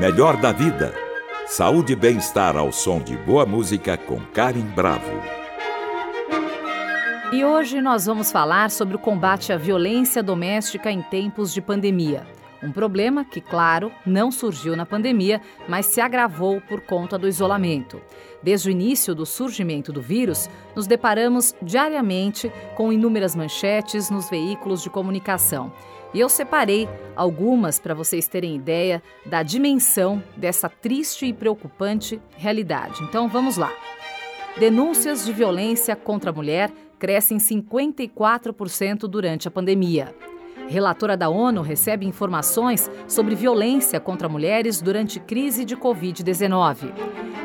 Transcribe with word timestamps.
Melhor 0.00 0.38
da 0.38 0.50
vida. 0.50 0.94
Saúde 1.46 1.92
e 1.92 1.96
bem-estar 1.96 2.56
ao 2.56 2.72
som 2.72 3.02
de 3.02 3.18
boa 3.18 3.44
música 3.44 3.98
com 3.98 4.18
Karen 4.32 4.64
Bravo. 4.74 5.12
E 7.30 7.44
hoje 7.44 7.82
nós 7.82 8.06
vamos 8.06 8.32
falar 8.32 8.70
sobre 8.70 8.96
o 8.96 8.98
combate 8.98 9.52
à 9.52 9.58
violência 9.58 10.22
doméstica 10.22 10.90
em 10.90 11.02
tempos 11.02 11.52
de 11.52 11.60
pandemia. 11.60 12.26
Um 12.62 12.72
problema 12.72 13.26
que, 13.26 13.42
claro, 13.42 13.92
não 14.06 14.30
surgiu 14.30 14.74
na 14.74 14.86
pandemia, 14.86 15.42
mas 15.68 15.84
se 15.84 16.00
agravou 16.00 16.62
por 16.62 16.80
conta 16.80 17.18
do 17.18 17.28
isolamento. 17.28 18.00
Desde 18.42 18.68
o 18.68 18.72
início 18.72 19.14
do 19.14 19.26
surgimento 19.26 19.92
do 19.92 20.00
vírus, 20.00 20.48
nos 20.74 20.86
deparamos 20.86 21.54
diariamente 21.60 22.50
com 22.74 22.90
inúmeras 22.90 23.36
manchetes 23.36 24.08
nos 24.08 24.30
veículos 24.30 24.82
de 24.82 24.88
comunicação. 24.88 25.70
E 26.12 26.18
eu 26.18 26.28
separei 26.28 26.88
algumas 27.14 27.78
para 27.78 27.94
vocês 27.94 28.26
terem 28.26 28.56
ideia 28.56 29.02
da 29.24 29.42
dimensão 29.42 30.22
dessa 30.36 30.68
triste 30.68 31.26
e 31.26 31.32
preocupante 31.32 32.20
realidade. 32.36 33.02
Então 33.04 33.28
vamos 33.28 33.56
lá. 33.56 33.72
Denúncias 34.58 35.24
de 35.24 35.32
violência 35.32 35.94
contra 35.94 36.30
a 36.30 36.32
mulher 36.32 36.72
crescem 36.98 37.38
54% 37.38 39.08
durante 39.08 39.46
a 39.46 39.50
pandemia. 39.50 40.14
Relatora 40.68 41.16
da 41.16 41.28
ONU 41.28 41.62
recebe 41.62 42.06
informações 42.06 42.90
sobre 43.08 43.34
violência 43.34 43.98
contra 43.98 44.28
mulheres 44.28 44.80
durante 44.80 45.18
crise 45.18 45.64
de 45.64 45.76
Covid-19. 45.76 46.92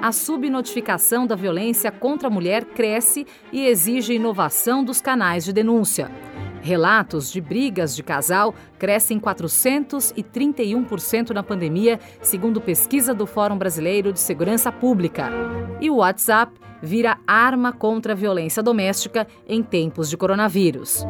A 0.01 0.11
subnotificação 0.11 1.25
da 1.25 1.35
violência 1.35 1.91
contra 1.91 2.27
a 2.27 2.31
mulher 2.31 2.65
cresce 2.65 3.25
e 3.51 3.65
exige 3.65 4.13
inovação 4.13 4.83
dos 4.83 5.01
canais 5.01 5.43
de 5.43 5.53
denúncia. 5.53 6.11
Relatos 6.65 7.31
de 7.31 7.39
brigas 7.39 7.95
de 7.95 8.01
casal 8.01 8.55
crescem 8.79 9.19
431% 9.19 11.29
na 11.29 11.43
pandemia, 11.43 11.99
segundo 12.23 12.59
pesquisa 12.59 13.13
do 13.13 13.27
Fórum 13.27 13.55
Brasileiro 13.55 14.11
de 14.11 14.19
Segurança 14.19 14.71
Pública. 14.71 15.29
E 15.79 15.91
o 15.91 15.97
WhatsApp 15.97 16.51
vira 16.81 17.19
arma 17.27 17.71
contra 17.71 18.13
a 18.13 18.15
violência 18.15 18.63
doméstica 18.63 19.27
em 19.47 19.61
tempos 19.61 20.09
de 20.09 20.17
coronavírus. 20.17 21.05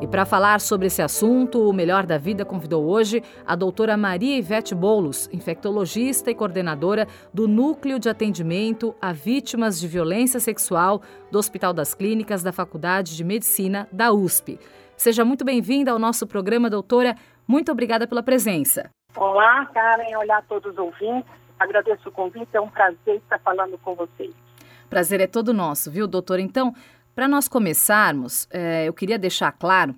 E 0.00 0.06
para 0.06 0.24
falar 0.24 0.60
sobre 0.60 0.86
esse 0.86 1.02
assunto, 1.02 1.68
o 1.68 1.72
Melhor 1.72 2.06
da 2.06 2.16
Vida 2.18 2.44
convidou 2.44 2.86
hoje 2.86 3.20
a 3.44 3.56
doutora 3.56 3.96
Maria 3.96 4.38
Ivete 4.38 4.72
Bolos, 4.72 5.28
infectologista 5.32 6.30
e 6.30 6.36
coordenadora 6.36 7.08
do 7.34 7.48
Núcleo 7.48 7.98
de 7.98 8.08
Atendimento 8.08 8.94
a 9.02 9.12
Vítimas 9.12 9.80
de 9.80 9.88
Violência 9.88 10.38
Sexual 10.38 11.02
do 11.32 11.38
Hospital 11.38 11.72
das 11.72 11.94
Clínicas 11.94 12.44
da 12.44 12.52
Faculdade 12.52 13.16
de 13.16 13.24
Medicina 13.24 13.88
da 13.90 14.12
USP. 14.12 14.60
Seja 14.96 15.24
muito 15.24 15.44
bem-vinda 15.44 15.90
ao 15.90 15.98
nosso 15.98 16.28
programa, 16.28 16.70
doutora. 16.70 17.16
Muito 17.46 17.72
obrigada 17.72 18.06
pela 18.06 18.22
presença. 18.22 18.90
Olá, 19.16 19.66
Karen. 19.66 20.16
Olá 20.16 20.38
a 20.38 20.42
todos 20.42 20.72
os 20.72 20.78
ouvintes. 20.78 21.28
Agradeço 21.58 22.08
o 22.08 22.12
convite. 22.12 22.48
É 22.52 22.60
um 22.60 22.70
prazer 22.70 23.16
estar 23.16 23.40
falando 23.40 23.76
com 23.78 23.96
vocês. 23.96 24.32
Prazer 24.88 25.20
é 25.20 25.26
todo 25.26 25.52
nosso, 25.52 25.90
viu, 25.90 26.06
doutora? 26.06 26.40
Então, 26.40 26.72
para 27.18 27.26
nós 27.26 27.48
começarmos, 27.48 28.48
é, 28.48 28.86
eu 28.86 28.92
queria 28.92 29.18
deixar 29.18 29.50
claro 29.50 29.92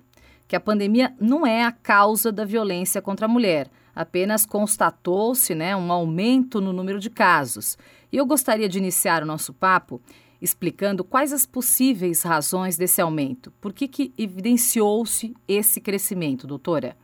que 0.47 0.55
a 0.55 0.59
pandemia 0.59 1.13
não 1.21 1.45
é 1.45 1.63
a 1.63 1.71
causa 1.71 2.31
da 2.31 2.43
violência 2.43 2.99
contra 2.99 3.27
a 3.27 3.29
mulher, 3.29 3.67
apenas 3.95 4.43
constatou-se 4.43 5.53
né, 5.53 5.75
um 5.75 5.91
aumento 5.91 6.59
no 6.59 6.73
número 6.73 6.97
de 6.97 7.11
casos. 7.11 7.77
E 8.11 8.17
eu 8.17 8.25
gostaria 8.25 8.67
de 8.67 8.79
iniciar 8.79 9.21
o 9.21 9.25
nosso 9.27 9.53
papo 9.53 10.01
explicando 10.41 11.03
quais 11.03 11.31
as 11.31 11.45
possíveis 11.45 12.23
razões 12.23 12.75
desse 12.75 12.99
aumento. 12.99 13.51
Por 13.61 13.71
que, 13.71 13.87
que 13.87 14.11
evidenciou-se 14.17 15.31
esse 15.47 15.79
crescimento, 15.79 16.47
doutora? 16.47 16.97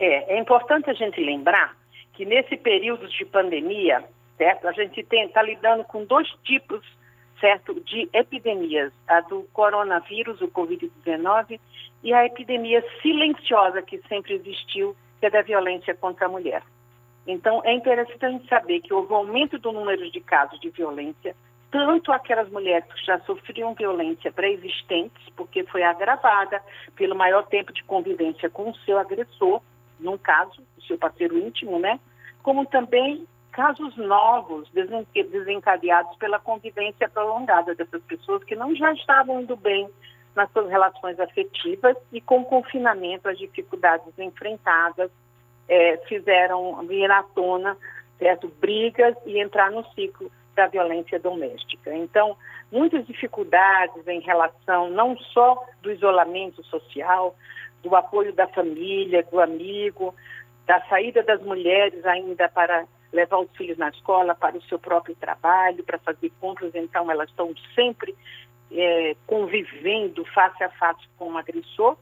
É, 0.00 0.34
é 0.34 0.40
importante 0.40 0.90
a 0.90 0.94
gente 0.94 1.20
lembrar 1.20 1.76
que 2.14 2.24
nesse 2.24 2.56
período 2.56 3.08
de 3.08 3.24
pandemia, 3.24 4.02
certo, 4.36 4.66
a 4.66 4.72
gente 4.72 5.06
está 5.08 5.40
lidando 5.44 5.84
com 5.84 6.04
dois 6.04 6.28
tipos 6.42 6.84
certo, 7.40 7.80
de 7.80 8.08
epidemias, 8.12 8.92
a 9.08 9.20
do 9.22 9.42
coronavírus, 9.52 10.40
o 10.40 10.48
Covid-19, 10.48 11.58
e 12.02 12.12
a 12.12 12.24
epidemia 12.24 12.84
silenciosa 13.02 13.82
que 13.82 14.00
sempre 14.08 14.34
existiu, 14.34 14.94
que 15.18 15.26
é 15.26 15.30
da 15.30 15.42
violência 15.42 15.94
contra 15.94 16.26
a 16.26 16.28
mulher. 16.28 16.62
Então, 17.26 17.60
é 17.64 17.72
interessante 17.72 18.46
saber 18.48 18.80
que 18.80 18.92
houve 18.92 19.12
um 19.12 19.16
aumento 19.16 19.58
do 19.58 19.72
número 19.72 20.10
de 20.10 20.20
casos 20.20 20.58
de 20.60 20.70
violência, 20.70 21.34
tanto 21.70 22.10
aquelas 22.10 22.50
mulheres 22.50 22.90
que 22.92 23.04
já 23.04 23.20
sofriam 23.20 23.74
violência 23.74 24.32
pré-existentes, 24.32 25.22
porque 25.36 25.62
foi 25.64 25.82
agravada 25.82 26.60
pelo 26.96 27.14
maior 27.14 27.46
tempo 27.46 27.72
de 27.72 27.84
convivência 27.84 28.50
com 28.50 28.70
o 28.70 28.76
seu 28.78 28.98
agressor, 28.98 29.60
num 29.98 30.18
caso, 30.18 30.62
o 30.78 30.82
seu 30.82 30.98
parceiro 30.98 31.38
íntimo, 31.38 31.78
né? 31.78 32.00
Como 32.42 32.66
também 32.66 33.26
casos 33.52 33.96
novos 33.96 34.70
desencadeados 34.70 36.16
pela 36.16 36.38
convivência 36.38 37.08
prolongada 37.08 37.74
dessas 37.74 38.02
pessoas 38.04 38.44
que 38.44 38.56
não 38.56 38.74
já 38.74 38.92
estavam 38.92 39.40
indo 39.40 39.56
bem 39.56 39.88
nas 40.34 40.50
suas 40.52 40.68
relações 40.68 41.18
afetivas 41.18 41.96
e 42.12 42.20
com 42.20 42.40
o 42.40 42.44
confinamento 42.44 43.28
as 43.28 43.38
dificuldades 43.38 44.16
enfrentadas 44.18 45.10
é, 45.68 45.96
fizeram 46.08 46.84
vir 46.86 47.10
à 47.10 47.22
tona 47.22 47.76
certo 48.18 48.48
brigas 48.60 49.16
e 49.24 49.40
entrar 49.40 49.70
no 49.70 49.84
ciclo 49.92 50.30
da 50.54 50.66
violência 50.66 51.18
doméstica. 51.18 51.94
Então, 51.94 52.36
muitas 52.70 53.06
dificuldades 53.06 54.06
em 54.06 54.20
relação 54.20 54.90
não 54.90 55.16
só 55.16 55.64
do 55.80 55.90
isolamento 55.90 56.62
social, 56.64 57.34
do 57.82 57.96
apoio 57.96 58.32
da 58.34 58.46
família, 58.48 59.22
do 59.22 59.40
amigo, 59.40 60.14
da 60.66 60.80
saída 60.82 61.22
das 61.22 61.40
mulheres 61.42 62.04
ainda 62.04 62.48
para 62.48 62.84
levar 63.12 63.38
os 63.38 63.50
filhos 63.56 63.78
na 63.78 63.88
escola, 63.88 64.34
para 64.34 64.56
o 64.56 64.62
seu 64.62 64.78
próprio 64.78 65.14
trabalho, 65.16 65.84
para 65.84 65.98
fazer 65.98 66.30
compras, 66.40 66.74
então 66.74 67.10
elas 67.10 67.28
estão 67.28 67.52
sempre 67.74 68.14
é, 68.70 69.16
convivendo 69.26 70.24
face 70.26 70.62
a 70.62 70.70
face 70.70 71.06
com 71.18 71.32
o 71.32 71.38
agressor. 71.38 71.96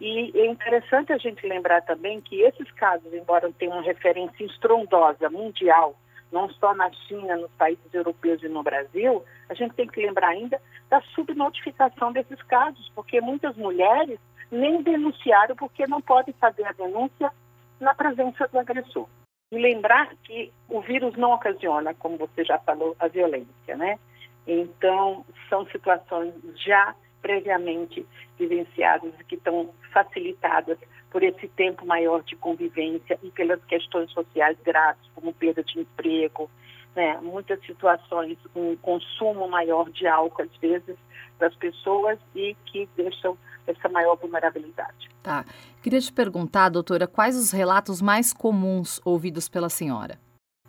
E 0.00 0.32
é 0.34 0.46
interessante 0.46 1.12
a 1.12 1.18
gente 1.18 1.46
lembrar 1.46 1.82
também 1.82 2.20
que 2.20 2.40
esses 2.40 2.70
casos, 2.72 3.12
embora 3.12 3.52
tenham 3.52 3.74
uma 3.74 3.82
referência 3.82 4.44
estrondosa 4.44 5.30
mundial, 5.30 5.96
não 6.32 6.48
só 6.50 6.74
na 6.74 6.90
China, 6.90 7.36
nos 7.36 7.50
países 7.52 7.92
europeus 7.92 8.42
e 8.42 8.48
no 8.48 8.62
Brasil, 8.62 9.22
a 9.48 9.54
gente 9.54 9.74
tem 9.74 9.86
que 9.86 10.00
lembrar 10.00 10.28
ainda 10.28 10.60
da 10.88 11.00
subnotificação 11.14 12.10
desses 12.12 12.42
casos, 12.44 12.90
porque 12.94 13.20
muitas 13.20 13.54
mulheres 13.56 14.18
nem 14.50 14.82
denunciaram 14.82 15.54
porque 15.54 15.86
não 15.86 16.00
podem 16.00 16.34
fazer 16.34 16.64
a 16.64 16.72
denúncia 16.72 17.30
na 17.78 17.94
presença 17.94 18.48
do 18.48 18.58
agressor. 18.58 19.06
E 19.52 19.58
lembrar 19.58 20.12
que 20.24 20.50
o 20.66 20.80
vírus 20.80 21.14
não 21.16 21.32
ocasiona, 21.32 21.92
como 21.92 22.16
você 22.16 22.42
já 22.42 22.58
falou, 22.58 22.96
a 22.98 23.06
violência, 23.06 23.76
né? 23.76 23.98
Então, 24.46 25.24
são 25.50 25.66
situações 25.66 26.32
já 26.56 26.94
previamente 27.20 28.04
vivenciadas 28.38 29.12
que 29.28 29.34
estão 29.34 29.70
facilitadas 29.92 30.78
por 31.10 31.22
esse 31.22 31.46
tempo 31.48 31.86
maior 31.86 32.22
de 32.22 32.34
convivência 32.34 33.18
e 33.22 33.30
pelas 33.30 33.62
questões 33.66 34.10
sociais 34.10 34.56
graves, 34.64 35.06
como 35.14 35.34
perda 35.34 35.62
de 35.62 35.80
emprego, 35.80 36.50
né? 36.96 37.18
muitas 37.22 37.60
situações, 37.66 38.38
um 38.56 38.74
consumo 38.76 39.46
maior 39.48 39.90
de 39.90 40.06
álcool, 40.06 40.42
às 40.42 40.56
vezes, 40.56 40.96
das 41.38 41.54
pessoas 41.56 42.18
e 42.34 42.56
que 42.66 42.88
deixam 42.96 43.36
essa 43.66 43.88
maior 43.88 44.16
vulnerabilidade. 44.16 45.08
Tá. 45.22 45.44
Queria 45.82 46.00
te 46.00 46.12
perguntar, 46.12 46.68
doutora, 46.68 47.06
quais 47.06 47.36
os 47.36 47.52
relatos 47.52 48.02
mais 48.02 48.32
comuns 48.32 49.00
ouvidos 49.04 49.48
pela 49.48 49.68
senhora? 49.68 50.18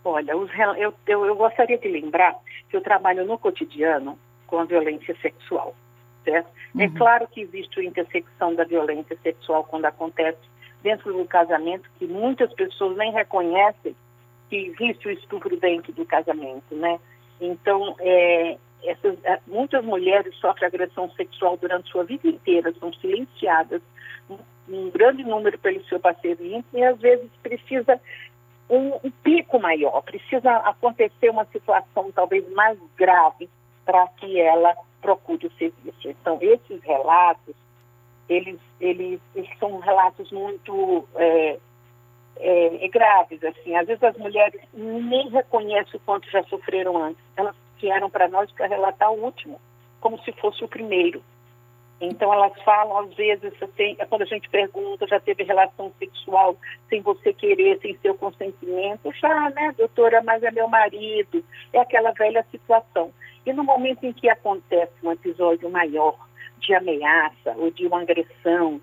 Olha, 0.06 0.36
os, 0.36 0.50
eu, 0.78 0.94
eu, 1.08 1.26
eu 1.26 1.36
gostaria 1.36 1.78
de 1.78 1.88
lembrar 1.88 2.36
que 2.70 2.76
eu 2.76 2.82
trabalho 2.82 3.26
no 3.26 3.38
cotidiano 3.38 4.18
com 4.48 4.60
a 4.60 4.66
violência 4.66 5.16
sexual, 5.22 5.76
certo? 6.24 6.48
É 6.48 6.78
uhum. 6.78 6.84
É 6.84 6.90
claro 6.98 7.28
que 7.28 7.42
existe 7.42 7.80
a 7.80 7.84
intersecção 7.84 8.54
da 8.54 8.66
violência 8.66 9.18
sexual 9.24 9.64
quando 9.64 9.86
acontece 9.86 10.40
dentro 10.82 11.14
do 11.14 11.26
casamento, 11.26 11.90
que 11.98 12.06
muitas 12.06 12.54
pessoas 12.54 12.98
nem 12.98 13.12
reconhecem 13.14 13.96
que 14.50 14.58
existe 14.58 15.08
o 15.08 15.12
estupro 15.12 15.58
dentro 15.58 15.94
do 15.94 16.06
casamento, 16.06 16.76
né? 16.76 17.00
Então, 17.40 17.96
é, 18.00 18.58
essas, 18.84 19.18
é, 19.24 19.40
muitas 19.48 19.84
mulheres 19.84 20.36
sofrem 20.38 20.68
agressão 20.68 21.10
sexual 21.12 21.58
durante 21.58 21.90
sua 21.90 22.04
vida 22.04 22.28
inteira, 22.28 22.74
são 22.80 22.92
silenciadas, 22.94 23.82
um, 24.70 24.90
grande 24.90 25.24
número 25.24 25.58
pelo 25.60 25.84
seu 25.86 26.00
parceiro 26.00 26.44
íntimo, 26.46 26.80
e 26.80 26.84
às 26.84 27.00
vezes 27.00 27.30
precisa 27.42 28.00
um, 28.70 28.94
um 29.04 29.12
pico 29.24 29.60
maior, 29.60 30.02
precisa 30.02 30.52
acontecer 30.58 31.30
uma 31.30 31.46
situação 31.46 32.12
talvez 32.12 32.50
mais 32.54 32.78
grave 32.98 33.50
para 33.86 34.08
que 34.18 34.40
ela 34.40 34.76
procure 35.02 35.48
o 35.48 35.52
serviço. 35.54 36.08
Então, 36.08 36.38
esses 36.42 36.82
relatos, 36.84 37.56
eles, 38.30 38.60
eles, 38.80 39.20
eles 39.36 39.50
são 39.60 39.80
relatos 39.80 40.32
muito 40.32 41.08
é, 41.16 41.60
é, 42.38 42.88
graves, 42.88 43.44
assim. 43.44 43.76
Às 43.76 43.88
vezes 43.88 44.02
as 44.04 44.18
mulheres 44.18 44.62
nem 44.74 45.30
reconhecem 45.30 45.96
o 45.96 46.00
quanto 46.06 46.30
já 46.32 46.44
sofreram 46.44 46.98
antes. 46.98 47.24
Elas 47.36 47.56
vieram 47.84 48.10
para 48.10 48.30
nós 48.30 48.50
para 48.54 48.68
relatar 48.68 49.12
o 49.12 49.22
último, 49.22 49.60
como 50.00 50.18
se 50.24 50.32
fosse 50.34 50.64
o 50.64 50.68
primeiro. 50.70 51.22
Então 52.00 52.34
elas 52.34 52.54
falam, 52.64 52.98
às 52.98 53.14
vezes, 53.14 53.54
quando 54.10 54.24
a 54.24 54.26
gente 54.26 54.50
pergunta, 54.50 55.08
já 55.08 55.20
teve 55.20 55.44
relação 55.44 55.92
sexual 56.00 56.58
sem 56.90 57.02
você 57.02 57.34
querer, 57.34 57.80
sem 57.82 57.98
seu 58.02 58.16
consentimento, 58.16 59.12
já, 59.14 59.50
né, 59.52 59.74
doutora, 59.78 60.22
mas 60.24 60.42
é 60.44 60.52
meu 60.52 60.68
marido, 60.68 61.44
é 61.72 61.80
aquela 61.80 62.12
velha 62.12 62.46
situação. 62.52 63.12
E 63.46 63.54
no 63.54 63.64
momento 63.64 64.06
em 64.06 64.14
que 64.14 64.30
acontece 64.30 64.94
um 65.04 65.12
episódio 65.12 65.70
maior 65.70 66.16
de 66.60 66.74
ameaça 66.74 67.54
ou 67.58 67.70
de 67.70 67.86
uma 67.86 68.02
agressão, 68.02 68.82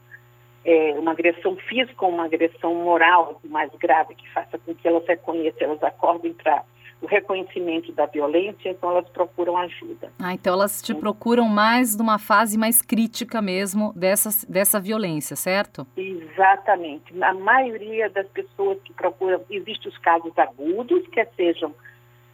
é, 0.64 0.92
uma 0.98 1.12
agressão 1.12 1.56
física 1.56 2.04
ou 2.04 2.12
uma 2.12 2.26
agressão 2.26 2.74
moral 2.74 3.40
mais 3.44 3.70
grave, 3.76 4.14
que 4.14 4.28
faça 4.30 4.58
com 4.58 4.74
que 4.74 4.86
elas 4.86 5.06
reconheçam, 5.06 5.68
elas 5.68 5.82
acordem 5.82 6.34
para 6.34 6.62
o 7.02 7.06
reconhecimento 7.06 7.92
da 7.92 8.06
violência, 8.06 8.68
então 8.68 8.90
elas 8.90 9.08
procuram 9.08 9.56
ajuda. 9.56 10.12
Ah, 10.18 10.34
então 10.34 10.52
elas 10.52 10.82
te 10.82 10.94
procuram 10.94 11.48
mais 11.48 11.96
numa 11.96 12.18
fase 12.18 12.58
mais 12.58 12.82
crítica 12.82 13.40
mesmo 13.40 13.92
dessa, 13.94 14.46
dessa 14.46 14.78
violência, 14.78 15.34
certo? 15.34 15.86
Exatamente. 15.96 17.14
A 17.22 17.32
maioria 17.32 18.10
das 18.10 18.26
pessoas 18.28 18.78
que 18.84 18.92
procuram, 18.92 19.40
existem 19.50 19.90
os 19.90 19.98
casos 19.98 20.36
agudos, 20.38 21.06
que 21.08 21.24
sejam 21.36 21.74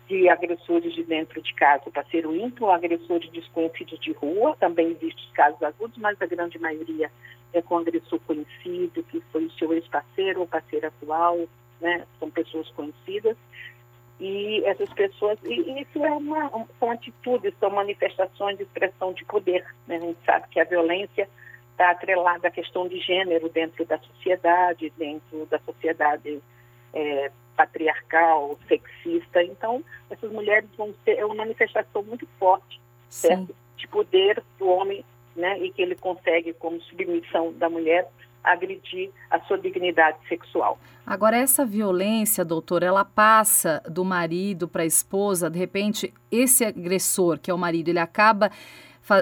de 0.08 0.28
agressores 0.28 0.94
de 0.94 1.02
dentro 1.02 1.40
de 1.42 1.52
casa, 1.54 1.90
parceiro 1.90 2.34
íntimo, 2.34 2.70
agressores 2.70 3.28
desconhecidos 3.30 3.98
de 4.00 4.12
rua, 4.12 4.56
também 4.58 4.88
existem 4.88 5.24
os 5.24 5.32
casos 5.32 5.62
agudos, 5.62 5.98
mas 5.98 6.20
a 6.20 6.26
grande 6.26 6.58
maioria 6.58 7.10
é 7.52 7.62
com 7.62 7.78
agressor 7.78 8.20
conhecido, 8.20 9.02
que 9.04 9.20
foi 9.32 9.46
o 9.46 9.50
seu 9.52 9.72
ex-parceiro 9.72 10.40
ou 10.40 10.46
parceiro 10.46 10.86
atual, 10.86 11.38
né? 11.80 12.04
São 12.18 12.30
pessoas 12.30 12.68
conhecidas. 12.70 13.36
E 14.18 14.64
essas 14.64 14.90
pessoas, 14.94 15.38
e 15.44 15.82
isso 15.82 16.02
é 16.04 16.10
uma, 16.10 16.50
são 16.78 16.90
atitudes, 16.90 17.52
são 17.60 17.70
manifestações 17.70 18.56
de 18.56 18.62
expressão 18.62 19.12
de 19.12 19.24
poder. 19.26 19.64
Né? 19.86 19.96
A 19.96 20.00
gente 20.00 20.18
sabe 20.24 20.46
que 20.50 20.58
a 20.58 20.64
violência 20.64 21.28
está 21.72 21.90
atrelada 21.90 22.48
à 22.48 22.50
questão 22.50 22.88
de 22.88 22.98
gênero 22.98 23.50
dentro 23.50 23.84
da 23.84 23.98
sociedade, 23.98 24.90
dentro 24.96 25.44
da 25.46 25.58
sociedade 25.58 26.40
é, 26.94 27.30
patriarcal, 27.54 28.58
sexista. 28.66 29.42
Então, 29.42 29.84
essas 30.08 30.32
mulheres 30.32 30.68
vão 30.76 30.94
ser 31.04 31.18
é 31.18 31.24
uma 31.24 31.34
manifestação 31.34 32.02
muito 32.02 32.26
forte 32.38 32.80
certo? 33.10 33.54
de 33.76 33.86
poder 33.88 34.42
do 34.58 34.66
homem, 34.66 35.04
né? 35.34 35.58
e 35.58 35.70
que 35.70 35.82
ele 35.82 35.94
consegue, 35.94 36.54
como 36.54 36.80
submissão 36.82 37.52
da 37.52 37.68
mulher, 37.68 38.08
agredir 38.46 39.10
a 39.30 39.40
sua 39.40 39.58
dignidade 39.58 40.18
sexual. 40.28 40.78
Agora, 41.04 41.36
essa 41.36 41.64
violência, 41.64 42.44
doutor, 42.44 42.82
ela 42.82 43.04
passa 43.04 43.82
do 43.88 44.04
marido 44.04 44.66
para 44.66 44.82
a 44.82 44.86
esposa, 44.86 45.50
de 45.50 45.58
repente, 45.58 46.12
esse 46.30 46.64
agressor, 46.64 47.38
que 47.38 47.50
é 47.50 47.54
o 47.54 47.58
marido, 47.58 47.88
ele 47.88 47.98
acaba 47.98 48.50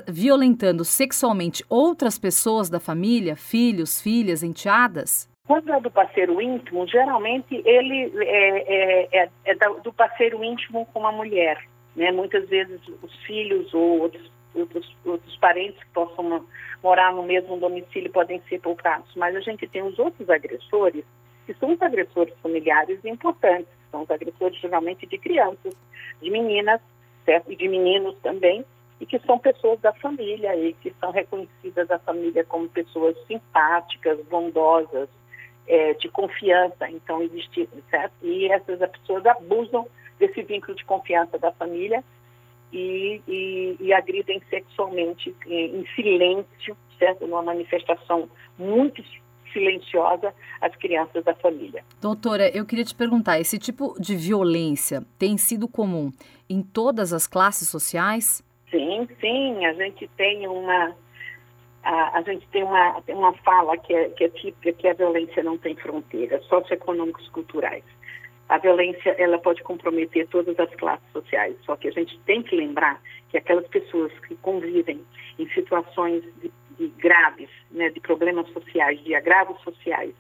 violentando 0.09 0.85
sexualmente 0.85 1.63
outras 1.69 2.19
pessoas 2.19 2.71
da 2.71 2.81
família, 2.81 3.37
filhos, 3.37 4.01
filhas, 4.01 4.43
enteadas? 4.43 5.29
Quando 5.47 5.71
é 5.73 5.81
do 5.81 5.91
parceiro 5.91 6.41
íntimo, 6.41 6.87
geralmente 6.87 7.61
ele 7.67 8.11
é, 8.25 9.19
é, 9.19 9.25
é, 9.25 9.31
é 9.45 9.55
do 9.83 9.93
parceiro 9.93 10.43
íntimo 10.43 10.87
com 10.87 11.07
a 11.07 11.13
mulher. 11.13 11.63
Né? 11.95 12.11
Muitas 12.11 12.49
vezes 12.49 12.81
os 13.03 13.15
filhos 13.25 13.73
ou 13.75 14.01
outros 14.01 14.34
outros, 14.55 14.97
outros 15.05 15.37
parentes 15.37 15.83
que 15.83 15.91
possam 15.91 16.45
morar 16.83 17.13
no 17.13 17.23
mesmo 17.23 17.59
domicílio 17.59 18.11
podem 18.11 18.41
ser 18.49 18.61
poupados. 18.61 19.11
Mas 19.17 19.35
a 19.35 19.41
gente 19.41 19.67
tem 19.67 19.83
os 19.83 19.99
outros 19.99 20.29
agressores, 20.29 21.05
que 21.47 21.55
são 21.55 21.73
os 21.73 21.83
agressores 21.83 22.35
familiares 22.43 23.05
importantes, 23.05 23.69
são 23.91 24.03
os 24.03 24.11
agressores 24.11 24.59
geralmente 24.59 25.07
de 25.07 25.19
crianças, 25.19 25.75
de 26.21 26.31
meninas, 26.31 26.81
certo? 27.25 27.51
e 27.51 27.57
de 27.57 27.69
meninos 27.69 28.17
também, 28.23 28.65
e 29.01 29.07
que 29.07 29.19
são 29.21 29.39
pessoas 29.39 29.81
da 29.81 29.93
família 29.93 30.55
e 30.57 30.73
que 30.75 30.95
são 31.01 31.11
reconhecidas 31.11 31.89
da 31.89 31.99
família 31.99 32.45
como 32.45 32.69
pessoas 32.69 33.17
simpáticas, 33.27 34.19
bondosas, 34.27 35.09
é, 35.67 35.95
de 35.95 36.09
confiança. 36.09 36.89
Então, 36.91 37.23
existe, 37.23 37.69
certo? 37.91 38.15
E 38.23 38.47
essas 38.51 38.79
pessoas 38.91 39.27
abusam 39.27 39.87
desse 40.19 40.43
vínculo 40.43 40.77
de 40.77 40.85
confiança 40.85 41.39
da 41.39 41.51
família 41.53 42.05
e, 42.75 43.23
e, 43.29 43.77
e 43.79 43.93
agridem 43.93 44.43
sexualmente 44.51 45.35
em, 45.47 45.81
em 45.81 45.87
silêncio, 45.95 46.77
certo? 46.99 47.27
Numa 47.27 47.43
manifestação 47.43 48.29
muito 48.59 49.03
silenciosa 49.53 50.35
as 50.61 50.75
crianças 50.77 51.25
da 51.25 51.35
família. 51.37 51.85
Doutora, 52.01 52.49
eu 52.49 52.67
queria 52.67 52.85
te 52.85 52.95
perguntar, 52.95 53.39
esse 53.39 53.57
tipo 53.57 53.95
de 54.01 54.17
violência 54.17 55.05
tem 55.17 55.39
sido 55.39 55.69
comum 55.69 56.11
em 56.51 56.61
todas 56.61 57.13
as 57.13 57.29
classes 57.29 57.69
sociais? 57.69 58.45
Sim, 58.69 59.09
sim, 59.21 59.65
a 59.65 59.73
gente 59.75 60.09
tem 60.17 60.49
uma 60.49 60.97
a, 61.85 62.19
a 62.19 62.23
gente 62.23 62.49
tem 62.49 62.65
uma, 62.65 63.01
uma 63.09 63.33
fala 63.35 63.77
que 63.77 63.95
é, 63.95 64.09
que 64.09 64.25
é 64.25 64.29
típica 64.31 64.73
que 64.73 64.89
a 64.89 64.95
violência 64.95 65.43
não 65.43 65.57
tem 65.57 65.77
fronteiras 65.77 66.45
socioeconômicos 66.47 67.29
culturais 67.29 67.85
a 68.49 68.59
violência 68.59 69.15
ela 69.19 69.39
pode 69.39 69.63
comprometer 69.63 70.29
todas 70.29 70.59
as 70.59 70.73
classes 70.75 71.07
sociais. 71.13 71.57
Só 71.65 71.77
que 71.77 71.89
a 71.89 71.91
gente 71.91 72.19
tem 72.21 72.43
que 72.43 72.55
lembrar 72.55 73.01
que 73.31 73.39
aquelas 73.39 73.67
pessoas 73.69 74.13
que 74.27 74.37
convivem 74.37 75.01
em 75.39 75.49
situações 75.51 76.23
de, 76.41 76.53
de 76.79 76.89
graves, 76.99 77.49
né, 77.71 77.89
de 77.91 78.01
problemas 78.01 78.49
sociais, 78.51 79.03
de 79.03 79.15
agravos 79.15 79.61
sociais 79.63 80.15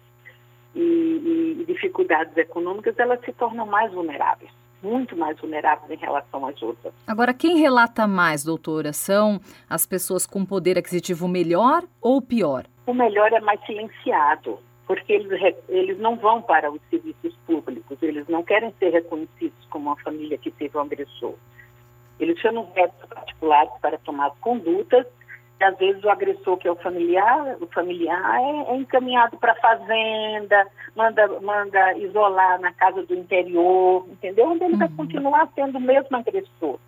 e, 0.74 1.58
e, 1.60 1.64
dificuldades 1.66 2.36
econômicas, 2.36 2.98
elas 2.98 3.20
se 3.24 3.32
tornam 3.32 3.66
mais 3.66 3.92
vulneráveis, 3.92 4.50
muito 4.82 5.16
mais 5.16 5.38
vulneráveis 5.38 5.90
em 5.90 5.96
relação 5.96 6.46
às 6.46 6.60
outras. 6.62 6.92
Agora, 7.06 7.34
quem 7.34 7.58
relata 7.58 8.06
mais, 8.08 8.42
doutora, 8.42 8.92
são 8.92 9.40
as 9.68 9.86
pessoas 9.86 10.26
com 10.26 10.44
poder 10.44 10.78
aquisitivo 10.78 11.28
melhor 11.28 11.84
ou 12.00 12.20
pior? 12.20 12.64
O 12.86 12.94
melhor 12.94 13.32
é 13.32 13.40
mais 13.40 13.64
silenciado 13.64 14.58
porque 14.86 15.12
eles, 15.12 15.56
eles 15.68 15.98
não 15.98 16.16
vão 16.16 16.42
para 16.42 16.70
os 16.70 16.80
serviços 16.90 17.34
públicos, 17.46 17.98
eles 18.02 18.26
não 18.28 18.42
querem 18.42 18.72
ser 18.78 18.90
reconhecidos 18.90 19.66
como 19.70 19.86
uma 19.86 19.96
família 19.96 20.38
que 20.38 20.50
teve 20.50 20.76
um 20.76 20.82
agressor. 20.82 21.34
Eles 22.20 22.38
chamam 22.38 22.70
médicos 22.74 23.08
particulares 23.08 23.72
para 23.80 23.98
tomar 23.98 24.30
condutas, 24.40 25.06
e 25.58 25.64
às 25.64 25.76
vezes 25.78 26.02
o 26.04 26.10
agressor, 26.10 26.56
que 26.58 26.68
é 26.68 26.70
o 26.70 26.76
familiar, 26.76 27.56
o 27.60 27.66
familiar 27.68 28.40
é, 28.40 28.72
é 28.72 28.76
encaminhado 28.76 29.36
para 29.38 29.52
a 29.52 29.56
fazenda, 29.60 30.66
manda, 30.94 31.40
manda 31.40 31.96
isolar 31.98 32.60
na 32.60 32.72
casa 32.72 33.02
do 33.04 33.14
interior, 33.14 34.06
entendeu? 34.10 34.48
Onde 34.48 34.64
ele 34.64 34.74
uhum. 34.74 34.78
vai 34.80 34.88
continuar 34.88 35.48
sendo 35.54 35.78
o 35.78 35.80
mesmo 35.80 36.16
agressor. 36.16 36.78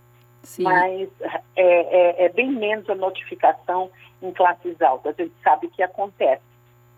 Sim. 0.42 0.64
Mas 0.64 1.08
é, 1.56 2.24
é, 2.24 2.24
é 2.26 2.28
bem 2.28 2.50
menos 2.50 2.88
a 2.90 2.94
notificação 2.94 3.90
em 4.22 4.32
classes 4.32 4.80
altas. 4.82 5.14
A 5.18 5.22
gente 5.22 5.34
sabe 5.42 5.68
que 5.68 5.82
acontece 5.82 6.42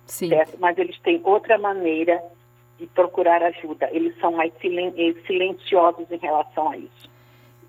Sim. 0.09 0.31
Certo? 0.31 0.57
Mas 0.59 0.77
eles 0.79 0.99
têm 1.01 1.21
outra 1.25 1.57
maneira 1.59 2.21
de 2.79 2.87
procurar 2.87 3.43
ajuda. 3.43 3.89
Eles 3.93 4.19
são 4.19 4.33
mais 4.33 4.53
silen 4.61 4.93
eh, 4.97 5.15
silenciosos 5.27 6.11
em 6.11 6.19
relação 6.19 6.71
a 6.71 6.77
isso. 6.77 7.11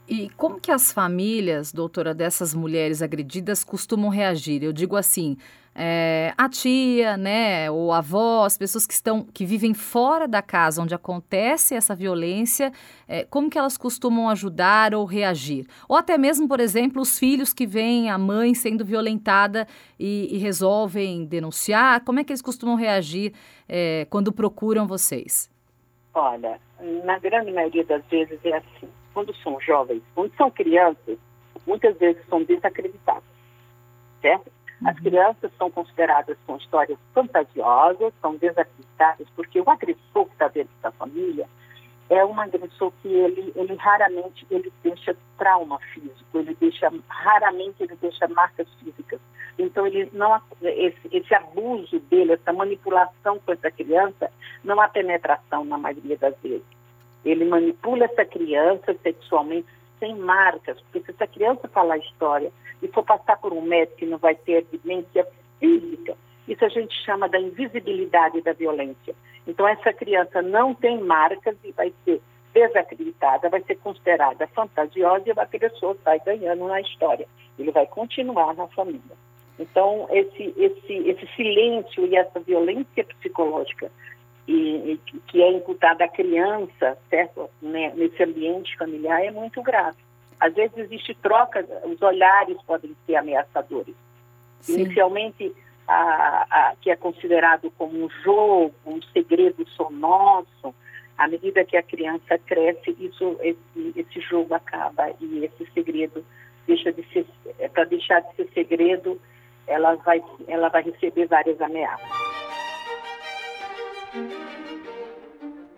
E 0.08 0.28
como 0.30 0.60
que 0.60 0.72
as 0.72 0.92
famílias, 0.92 1.72
doutora, 1.72 2.16
dessas 2.16 2.56
mulheres 2.56 3.02
agredidas 3.02 3.64
costumam 3.64 4.10
reagir? 4.10 4.64
Eu 4.64 4.74
digo 4.74 4.96
assim, 4.96 5.38
é, 5.82 6.34
a 6.38 6.50
tia, 6.50 7.16
né, 7.16 7.72
ou 7.72 7.94
a 7.94 8.00
avó, 8.00 8.44
as 8.44 8.58
pessoas 8.58 8.86
que 8.86 8.94
estão, 8.94 9.24
que 9.24 9.46
vivem 9.46 9.74
fora 9.74 10.28
da 10.28 10.42
casa 10.42 10.82
onde 10.82 10.94
acontece 10.94 11.74
essa 11.74 11.96
violência, 11.96 12.74
é, 13.08 13.24
como 13.24 13.50
que 13.50 13.58
elas 13.58 13.78
costumam 13.78 14.28
ajudar 14.30 14.94
ou 14.94 15.06
reagir? 15.06 15.66
Ou 15.88 15.96
até 15.96 16.18
mesmo, 16.18 16.50
por 16.50 16.60
exemplo, 16.60 17.02
os 17.02 17.18
filhos 17.18 17.54
que 17.54 17.66
veem 17.66 18.10
a 18.10 18.18
mãe 18.18 18.54
sendo 18.54 18.84
violentada 18.84 19.66
e, 19.98 20.28
e 20.36 20.38
resolvem 20.38 21.26
denunciar, 21.26 22.04
como 22.04 22.20
é 22.20 22.26
que 22.26 22.34
eles 22.34 22.42
costumam 22.42 22.76
reagir 22.76 23.34
é, 23.68 24.06
quando 24.10 24.34
procuram 24.34 24.86
vocês? 24.86 25.50
Olha, 26.14 26.60
na 27.06 27.18
grande 27.20 27.54
maioria 27.54 27.86
das 27.86 28.04
vezes 28.08 28.38
é 28.44 28.58
assim 28.58 28.90
quando 29.14 29.34
são 29.38 29.60
jovens, 29.62 30.04
quando 30.14 30.36
são 30.36 30.52
crianças, 30.52 31.18
muitas 31.66 31.98
vezes 31.98 32.22
são 32.28 32.44
desacreditadas, 32.44 33.24
certo? 34.22 34.52
As 34.86 34.96
uhum. 34.98 35.04
crianças 35.04 35.52
são 35.58 35.70
consideradas 35.70 36.38
com 36.48 36.58
histórias 36.58 36.98
fantasiosas, 37.14 38.14
são 38.22 38.36
desacreditadas, 38.36 39.28
porque 39.36 39.60
o 39.60 39.70
agressor 39.70 40.26
que 40.26 40.34
está 40.34 40.48
dentro 40.48 40.74
da 40.82 40.92
família 40.92 41.48
é 42.10 42.26
um 42.26 42.40
agressor 42.40 42.92
que 43.02 43.08
ele, 43.08 43.54
ele 43.56 43.76
raramente 43.76 44.46
ele 44.50 44.74
deixa 44.82 45.16
trauma 45.38 45.78
físico, 45.94 46.40
ele 46.40 46.56
deixa 46.60 46.92
raramente 47.08 47.84
ele 47.84 47.96
deixa 48.02 48.28
marcas 48.28 48.68
físicas. 48.80 49.20
Então 49.60 49.86
ele 49.86 50.10
não 50.14 50.42
esse, 50.64 51.00
esse 51.12 51.36
abuso 51.36 52.00
dele, 52.00 52.34
essa 52.34 52.52
manipulação 52.52 53.40
com 53.46 53.52
essa 53.52 53.70
criança, 53.70 54.32
não 54.64 54.80
há 54.82 54.88
penetração 54.88 55.64
na 55.66 55.78
maioria 55.78 56.18
das 56.18 56.36
vezes. 56.42 56.66
Ele 57.24 57.46
manipula 57.46 58.06
essa 58.06 58.26
criança 58.26 58.96
sexualmente 59.04 59.68
sem 60.00 60.16
marcas, 60.16 60.80
porque 60.82 61.02
se 61.02 61.12
essa 61.12 61.28
criança 61.28 61.68
falar 61.68 61.96
a 61.96 62.00
história 62.00 62.52
e 62.82 62.88
for 62.88 63.04
passar 63.04 63.38
por 63.38 63.54
um 63.54 63.62
médico 63.62 63.98
que 63.98 64.06
não 64.06 64.18
vai 64.18 64.36
ter 64.36 64.64
evidência 64.64 65.28
física, 65.60 66.16
isso 66.48 66.66
a 66.66 66.70
gente 66.70 66.96
chama 67.06 67.30
da 67.30 67.40
invisibilidade 67.40 68.42
da 68.42 68.54
violência. 68.54 69.14
Então, 69.46 69.68
essa 69.68 69.94
criança 69.94 70.42
não 70.42 70.74
tem 70.74 71.00
marcas 71.00 71.56
e 71.64 71.72
vai 71.72 71.94
ser 72.04 72.22
desacreditada, 72.54 73.50
vai 73.50 73.62
ser 73.62 73.76
considerada 73.76 74.48
fantasiosa 74.48 75.24
e 75.28 75.32
a 75.32 75.46
pessoa 75.46 75.96
sai 76.04 76.20
ganhando 76.20 76.68
na 76.68 76.82
história. 76.82 77.28
Ele 77.58 77.72
vai 77.72 77.86
continuar 77.86 78.56
na 78.56 78.68
família. 78.68 79.18
Então, 79.60 80.08
esse, 80.10 80.54
esse, 80.58 80.94
esse 81.10 81.28
silêncio 81.36 82.06
e 82.08 82.16
essa 82.16 82.40
violência 82.40 83.04
psicológica 83.04 83.92
e, 84.50 84.94
e 84.94 85.20
que 85.28 85.44
é 85.44 85.52
imputada 85.52 86.04
à 86.04 86.08
criança, 86.08 86.98
certo, 87.08 87.48
né, 87.62 87.94
nesse 87.96 88.24
ambiente 88.24 88.76
familiar, 88.78 89.24
é 89.24 89.30
muito 89.30 89.62
grave. 89.62 89.98
Às 90.40 90.56
vezes 90.56 90.76
existe 90.76 91.14
troca, 91.22 91.64
os 91.86 92.02
olhares 92.02 92.58
podem 92.64 92.96
ser 93.06 93.16
ameaçadores. 93.16 93.94
Sim. 94.60 94.82
Inicialmente, 94.82 95.54
a, 95.88 96.48
a, 96.50 96.76
que 96.82 96.90
é 96.90 96.96
considerado 96.96 97.70
como 97.78 98.04
um 98.04 98.10
jogo, 98.24 98.74
um 98.88 99.00
segredo 99.14 99.68
só 99.70 99.88
nosso, 99.92 100.74
à 101.16 101.28
medida 101.28 101.64
que 101.64 101.78
a 101.78 101.84
criança 101.84 102.40
cresce, 102.40 102.96
isso, 103.00 103.38
esse, 103.42 103.94
esse 103.96 104.20
jogo 104.22 104.56
acaba 104.56 105.12
e 105.20 105.46
esse 105.46 105.72
segredo 105.74 106.26
deixa 106.66 106.92
de 106.92 107.04
ser, 107.14 107.28
é, 107.60 107.68
para 107.68 107.84
deixar 107.84 108.22
de 108.22 108.36
ser 108.36 108.50
segredo, 108.56 109.22
ela 109.68 109.94
vai, 109.98 110.24
ela 110.48 110.70
vai 110.70 110.82
receber 110.82 111.28
várias 111.28 111.62
ameaças. 111.62 112.30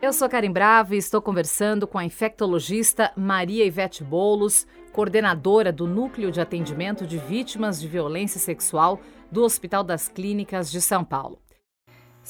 Eu 0.02 0.12
sou 0.12 0.28
Karim 0.28 0.52
Bravo 0.52 0.96
e 0.96 0.98
estou 0.98 1.22
conversando 1.22 1.86
com 1.86 1.96
a 2.00 2.04
infectologista 2.04 3.12
Maria 3.16 3.64
Ivete 3.64 4.04
Bolos, 4.04 4.66
coordenadora 4.92 5.72
do 5.72 5.86
Núcleo 5.86 6.32
de 6.32 6.42
Atendimento 6.42 7.06
de 7.06 7.20
Vítimas 7.20 7.80
de 7.80 7.88
Violência 7.88 8.40
Sexual 8.40 9.00
do 9.32 9.44
Hospital 9.44 9.84
das 9.84 10.08
Clínicas 10.08 10.72
de 10.72 10.82
São 10.82 11.04
Paulo. 11.04 11.40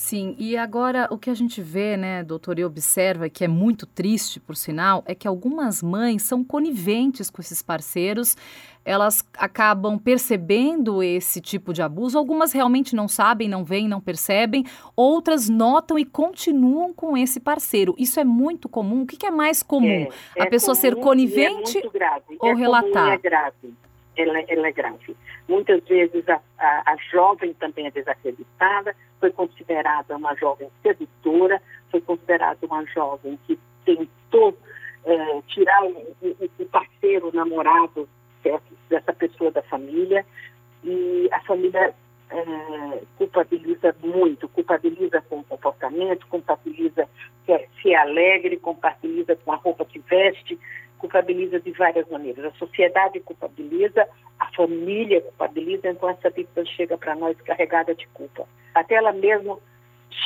Sim, 0.01 0.35
e 0.39 0.57
agora 0.57 1.07
o 1.11 1.17
que 1.17 1.29
a 1.29 1.33
gente 1.35 1.61
vê, 1.61 1.95
né, 1.95 2.23
doutor, 2.23 2.57
e 2.57 2.65
observa 2.65 3.29
que 3.29 3.45
é 3.45 3.47
muito 3.47 3.85
triste, 3.85 4.39
por 4.39 4.55
sinal, 4.55 5.03
é 5.05 5.13
que 5.13 5.27
algumas 5.27 5.83
mães 5.83 6.23
são 6.23 6.43
coniventes 6.43 7.29
com 7.29 7.39
esses 7.39 7.61
parceiros, 7.61 8.35
elas 8.83 9.23
acabam 9.37 9.99
percebendo 9.99 11.03
esse 11.03 11.39
tipo 11.39 11.71
de 11.71 11.83
abuso, 11.83 12.17
algumas 12.17 12.51
realmente 12.51 12.95
não 12.95 13.07
sabem, 13.07 13.47
não 13.47 13.63
veem, 13.63 13.87
não 13.87 14.01
percebem, 14.01 14.65
outras 14.95 15.47
notam 15.47 15.99
e 15.99 16.03
continuam 16.03 16.91
com 16.91 17.15
esse 17.15 17.39
parceiro. 17.39 17.93
Isso 17.95 18.19
é 18.19 18.23
muito 18.23 18.67
comum. 18.67 19.03
O 19.03 19.05
que, 19.05 19.15
que 19.15 19.27
é 19.27 19.31
mais 19.31 19.61
comum? 19.61 19.87
É, 19.87 20.09
é 20.35 20.43
a 20.43 20.47
pessoa 20.47 20.75
comum 20.75 20.81
ser 20.81 20.95
conivente 20.95 21.77
é 21.77 22.21
ou 22.39 22.49
é 22.49 22.55
relatar? 22.55 22.91
Comum, 22.91 23.11
é 23.11 23.17
grave. 23.19 23.73
Ela, 24.17 24.41
ela 24.47 24.67
é 24.67 24.71
grave. 24.71 25.15
Muitas 25.47 25.83
vezes 25.85 26.27
a, 26.27 26.41
a, 26.57 26.93
a 26.93 26.97
jovem 27.11 27.53
também 27.53 27.87
é 27.87 27.91
desacreditada, 27.91 28.95
foi 29.19 29.31
considerada 29.31 30.15
uma 30.17 30.35
jovem 30.35 30.69
sedutora, 30.83 31.61
foi 31.89 32.01
considerada 32.01 32.57
uma 32.65 32.85
jovem 32.87 33.39
que 33.47 33.57
tentou 33.85 34.57
é, 35.05 35.41
tirar 35.47 35.83
o, 35.83 36.07
o, 36.59 36.65
parceiro, 36.65 37.29
o 37.29 37.35
namorado 37.35 38.07
dessa 38.89 39.13
pessoa 39.13 39.51
da 39.51 39.61
família, 39.63 40.25
e 40.83 41.29
a 41.31 41.39
família 41.41 41.93
é, 42.31 43.01
culpabiliza 43.17 43.95
muito, 44.03 44.47
culpabiliza 44.49 45.21
com 45.21 45.39
o 45.39 45.43
comportamento, 45.43 46.25
culpabiliza 46.27 47.07
que 47.45 47.51
é, 47.51 47.67
se 47.81 47.93
é 47.93 47.97
alegre, 47.97 48.57
culpabiliza 48.57 49.35
com 49.35 49.51
a 49.51 49.57
roupa 49.57 49.85
que 49.85 49.99
veste, 49.99 50.57
culpabiliza 51.01 51.59
de 51.59 51.71
várias 51.71 52.07
maneiras. 52.07 52.45
A 52.45 52.57
sociedade 52.57 53.19
culpabiliza, 53.19 54.07
a 54.39 54.51
família 54.53 55.19
culpabiliza, 55.21 55.89
então 55.89 56.09
essa 56.09 56.29
vítima 56.29 56.63
chega 56.65 56.97
para 56.97 57.15
nós 57.15 57.35
carregada 57.41 57.93
de 57.95 58.07
culpa. 58.09 58.47
Até 58.73 58.95
ela 58.95 59.11
mesma 59.11 59.57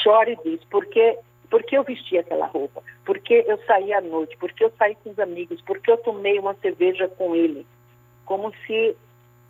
chora 0.03 0.29
e 0.29 0.37
diz, 0.43 0.63
por 0.65 0.85
que, 0.85 1.17
por 1.49 1.63
que 1.63 1.77
eu 1.77 1.83
vesti 1.83 2.17
aquela 2.17 2.45
roupa? 2.45 2.83
Por 3.05 3.17
que 3.19 3.45
eu 3.47 3.57
saí 3.65 3.93
à 3.93 4.01
noite? 4.01 4.37
Por 4.37 4.51
que 4.51 4.65
eu 4.65 4.71
saí 4.77 4.95
com 4.95 5.11
os 5.11 5.19
amigos? 5.19 5.61
Por 5.61 5.79
que 5.79 5.89
eu 5.89 5.97
tomei 5.97 6.37
uma 6.37 6.53
cerveja 6.55 7.07
com 7.07 7.33
ele? 7.33 7.65
Como 8.25 8.53
se 8.67 8.95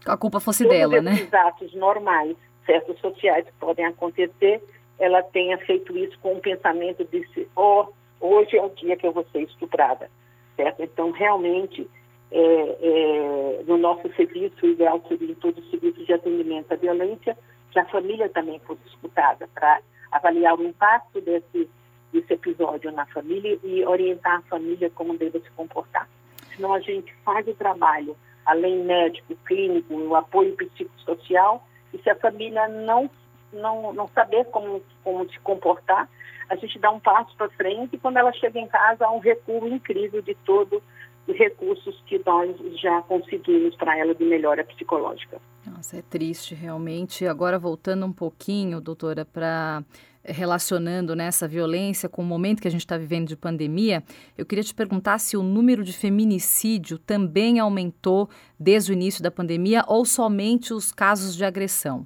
a 0.06 0.16
culpa 0.16 0.40
fosse 0.40 0.68
dela, 0.68 1.02
né? 1.02 1.14
Os 1.14 1.34
atos 1.34 1.74
normais, 1.74 2.38
certos 2.66 3.00
sociais 3.00 3.46
que 3.46 3.54
podem 3.54 3.86
acontecer, 3.86 4.62
ela 5.00 5.24
tenha 5.24 5.58
feito 5.58 5.98
isso 5.98 6.18
com 6.20 6.34
um 6.34 6.40
pensamento 6.40 7.04
de 7.06 7.26
oh, 7.56 7.88
hoje 8.20 8.56
é 8.56 8.62
o 8.62 8.70
dia 8.70 8.96
que 8.96 9.08
eu 9.08 9.12
vou 9.12 9.26
ser 9.32 9.42
estuprada 9.42 10.10
certo? 10.56 10.84
Então, 10.84 11.12
realmente, 11.12 11.88
é, 12.32 12.42
é, 12.42 13.64
no 13.68 13.78
nosso 13.78 14.12
serviço, 14.16 14.56
o 14.64 14.70
ideal 14.70 15.02
seria 15.08 15.32
em 15.32 15.36
todo 15.36 15.60
o 15.60 15.70
serviço 15.70 16.04
de 16.04 16.14
atendimento 16.14 16.72
à 16.72 16.76
violência, 16.76 17.38
que 17.72 17.80
a 17.80 17.86
família 17.86 18.30
também 18.30 18.60
fosse 18.60 18.82
escutada, 18.88 19.48
para 19.54 19.82
avaliar 20.12 20.58
o 20.58 20.64
impacto 20.64 21.20
desse, 21.22 21.70
desse 22.12 22.34
episódio 22.34 22.92
na 22.92 23.06
família 23.08 23.60
e 23.64 23.86
orientar 23.86 24.38
a 24.38 24.42
família 24.44 24.90
como 24.90 25.18
deve 25.18 25.40
se 25.40 25.52
comportar. 25.52 26.08
Senão 26.56 26.74
a 26.74 26.80
gente 26.80 27.14
faz 27.26 27.46
o 27.48 27.54
trabalho, 27.54 28.16
além 28.46 28.84
médico, 28.84 29.36
clínico, 29.46 29.94
o 29.94 30.16
apoio 30.16 30.56
psicossocial, 30.56 31.68
e 31.94 31.98
se 31.98 32.10
a 32.10 32.16
família 32.16 32.68
não, 32.68 33.10
não, 33.52 33.94
não 33.94 34.08
saber 34.10 34.46
como, 34.46 34.82
como 35.04 35.30
se 35.30 35.40
comportar, 35.40 36.10
a 36.50 36.56
gente 36.56 36.78
dá 36.80 36.92
um 36.92 37.00
passo 37.00 37.36
para 37.36 37.50
frente 37.50 37.96
e 37.96 37.98
quando 37.98 38.18
ela 38.18 38.32
chega 38.34 38.60
em 38.60 38.68
casa 38.68 39.06
há 39.06 39.12
um 39.12 39.20
recuo 39.20 39.68
incrível 39.68 40.22
de 40.22 40.36
todos 40.46 40.82
os 41.28 41.36
recursos 41.36 42.02
que 42.06 42.22
nós 42.26 42.56
já 42.80 43.02
conseguimos 43.04 43.76
para 43.76 43.98
ela 43.98 44.14
de 44.14 44.24
melhora 44.24 44.64
psicológica. 44.64 45.42
Nossa, 45.66 45.98
é 45.98 46.02
triste 46.02 46.54
realmente. 46.54 47.26
Agora 47.26 47.58
voltando 47.58 48.06
um 48.06 48.14
pouquinho, 48.14 48.80
doutora, 48.80 49.26
para 49.26 49.84
eh, 50.24 50.32
relacionando 50.32 51.16
nessa 51.16 51.48
né, 51.48 51.52
violência 51.52 52.08
com 52.08 52.22
o 52.22 52.26
momento 52.26 52.62
que 52.62 52.68
a 52.68 52.72
gente 52.72 52.82
está 52.82 52.98
vivendo 52.98 53.28
de 53.28 53.36
pandemia, 53.36 54.04
eu 54.38 54.46
queria 54.46 54.64
te 54.64 54.74
perguntar 54.74 55.18
se 55.18 55.36
o 55.36 55.42
número 55.42 55.84
de 55.84 55.94
feminicídio 55.94 57.00
também 57.00 57.60
aumentou 57.60 58.30
desde 58.60 58.92
o 58.92 58.94
início 58.94 59.24
da 59.24 59.32
pandemia 59.32 59.84
ou 59.88 60.06
somente 60.06 60.74
os 60.74 60.92
casos 60.92 61.36
de 61.36 61.44
agressão. 61.44 62.06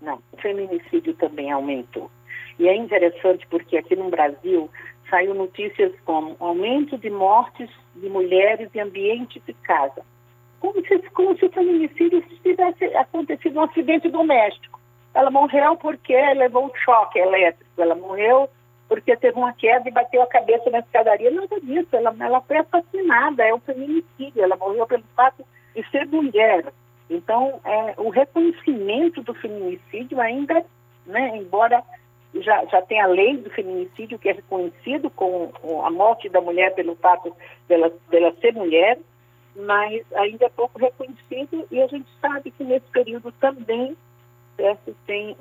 Não, 0.00 0.22
o 0.32 0.36
feminicídio 0.36 1.12
também 1.14 1.50
aumentou. 1.50 2.08
E 2.58 2.68
é 2.68 2.74
interessante 2.74 3.46
porque 3.48 3.76
aqui 3.76 3.94
no 3.94 4.10
Brasil 4.10 4.68
saiu 5.08 5.34
notícias 5.34 5.92
como 6.04 6.36
aumento 6.38 6.98
de 6.98 7.10
mortes 7.10 7.70
de 7.94 8.08
mulheres 8.08 8.68
em 8.74 8.80
ambiente 8.80 9.40
de 9.46 9.54
casa. 9.54 10.02
Como 10.60 10.84
se, 10.86 10.98
como 11.10 11.36
se 11.38 11.46
o 11.46 11.52
feminicídio 11.52 12.22
tivesse 12.42 12.84
acontecido 12.96 13.58
um 13.58 13.62
acidente 13.62 14.08
doméstico. 14.08 14.78
Ela 15.14 15.30
morreu 15.30 15.76
porque 15.76 16.14
levou 16.34 16.66
um 16.66 16.74
choque 16.84 17.18
elétrico. 17.18 17.70
Ela 17.80 17.94
morreu 17.94 18.48
porque 18.88 19.16
teve 19.16 19.38
uma 19.38 19.52
queda 19.52 19.88
e 19.88 19.92
bateu 19.92 20.22
a 20.22 20.26
cabeça 20.26 20.68
na 20.70 20.80
escadaria. 20.80 21.30
Nada 21.30 21.60
disso. 21.60 21.88
Ela, 21.92 22.14
ela 22.18 22.40
foi 22.40 22.58
assassinada. 22.58 23.44
É 23.44 23.54
um 23.54 23.60
feminicídio. 23.60 24.42
Ela 24.42 24.56
morreu 24.56 24.86
pelo 24.86 25.04
fato 25.14 25.44
de 25.74 25.88
ser 25.90 26.06
mulher. 26.06 26.66
Então, 27.08 27.60
é, 27.64 27.94
o 27.96 28.10
reconhecimento 28.10 29.22
do 29.22 29.32
feminicídio 29.34 30.20
ainda, 30.20 30.64
né, 31.06 31.36
embora 31.36 31.82
já, 32.34 32.64
já 32.66 32.82
tem 32.82 33.00
a 33.00 33.06
lei 33.06 33.36
do 33.38 33.50
feminicídio 33.50 34.18
que 34.18 34.28
é 34.28 34.32
reconhecido 34.32 35.10
com, 35.10 35.50
a 35.84 35.90
morte 35.90 36.28
da 36.28 36.40
mulher 36.40 36.74
pelo 36.74 36.94
fato 36.96 37.34
dela, 37.66 37.92
dela 38.10 38.34
ser 38.40 38.52
mulher, 38.52 38.98
mas 39.56 40.04
ainda 40.14 40.46
é 40.46 40.50
pouco 40.50 40.78
reconhecido 40.78 41.66
e 41.70 41.82
a 41.82 41.86
gente 41.86 42.08
sabe 42.20 42.50
que 42.50 42.62
nesse 42.64 42.86
período 42.90 43.32
também 43.32 43.96
certo, 44.56 44.94
tem, 45.06 45.36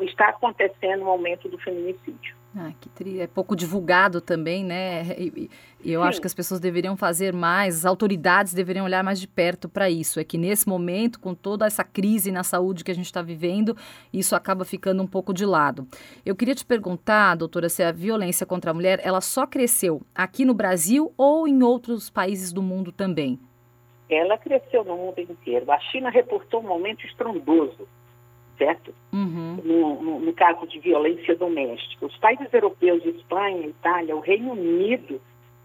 está 0.00 0.30
acontecendo 0.30 1.04
um 1.04 1.08
aumento 1.08 1.48
do 1.48 1.58
feminicídio. 1.58 2.34
Ah, 2.56 2.72
que 2.80 2.88
tri... 2.88 3.20
É 3.20 3.26
pouco 3.26 3.56
divulgado 3.56 4.20
também, 4.20 4.64
né? 4.64 5.04
E, 5.18 5.50
e 5.82 5.92
eu 5.92 6.02
Sim. 6.02 6.08
acho 6.08 6.20
que 6.20 6.26
as 6.26 6.34
pessoas 6.34 6.60
deveriam 6.60 6.96
fazer 6.96 7.32
mais, 7.32 7.78
as 7.78 7.84
autoridades 7.84 8.54
deveriam 8.54 8.84
olhar 8.84 9.02
mais 9.02 9.20
de 9.20 9.26
perto 9.26 9.68
para 9.68 9.90
isso. 9.90 10.20
É 10.20 10.24
que 10.24 10.38
nesse 10.38 10.68
momento, 10.68 11.18
com 11.18 11.34
toda 11.34 11.66
essa 11.66 11.82
crise 11.82 12.30
na 12.30 12.44
saúde 12.44 12.84
que 12.84 12.92
a 12.92 12.94
gente 12.94 13.06
está 13.06 13.20
vivendo, 13.22 13.76
isso 14.12 14.36
acaba 14.36 14.64
ficando 14.64 15.02
um 15.02 15.06
pouco 15.06 15.34
de 15.34 15.44
lado. 15.44 15.86
Eu 16.24 16.36
queria 16.36 16.54
te 16.54 16.64
perguntar, 16.64 17.34
doutora, 17.34 17.68
se 17.68 17.82
a 17.82 17.90
violência 17.90 18.46
contra 18.46 18.70
a 18.70 18.74
mulher 18.74 19.00
ela 19.02 19.20
só 19.20 19.46
cresceu 19.46 20.02
aqui 20.14 20.44
no 20.44 20.54
Brasil 20.54 21.12
ou 21.16 21.48
em 21.48 21.62
outros 21.62 22.08
países 22.08 22.52
do 22.52 22.62
mundo 22.62 22.92
também? 22.92 23.40
Ela 24.08 24.38
cresceu 24.38 24.84
no 24.84 24.96
mundo 24.96 25.18
inteiro. 25.18 25.68
A 25.72 25.80
China 25.80 26.08
reportou 26.08 26.60
um 26.60 26.68
momento 26.68 27.04
estrondoso 27.04 27.88
certo? 28.58 28.94
Uhum. 29.12 29.58
No, 29.64 30.02
no, 30.02 30.20
no, 30.20 30.32
caso 30.32 30.66
de 30.66 30.78
violência 30.78 31.34
doméstica. 31.36 32.06
Os 32.06 32.16
países 32.18 32.52
europeus, 32.52 33.04
Espanha, 33.04 33.66
Itália, 33.66 34.16
o 34.16 34.20
Reino 34.20 34.52
Unido, 34.52 35.20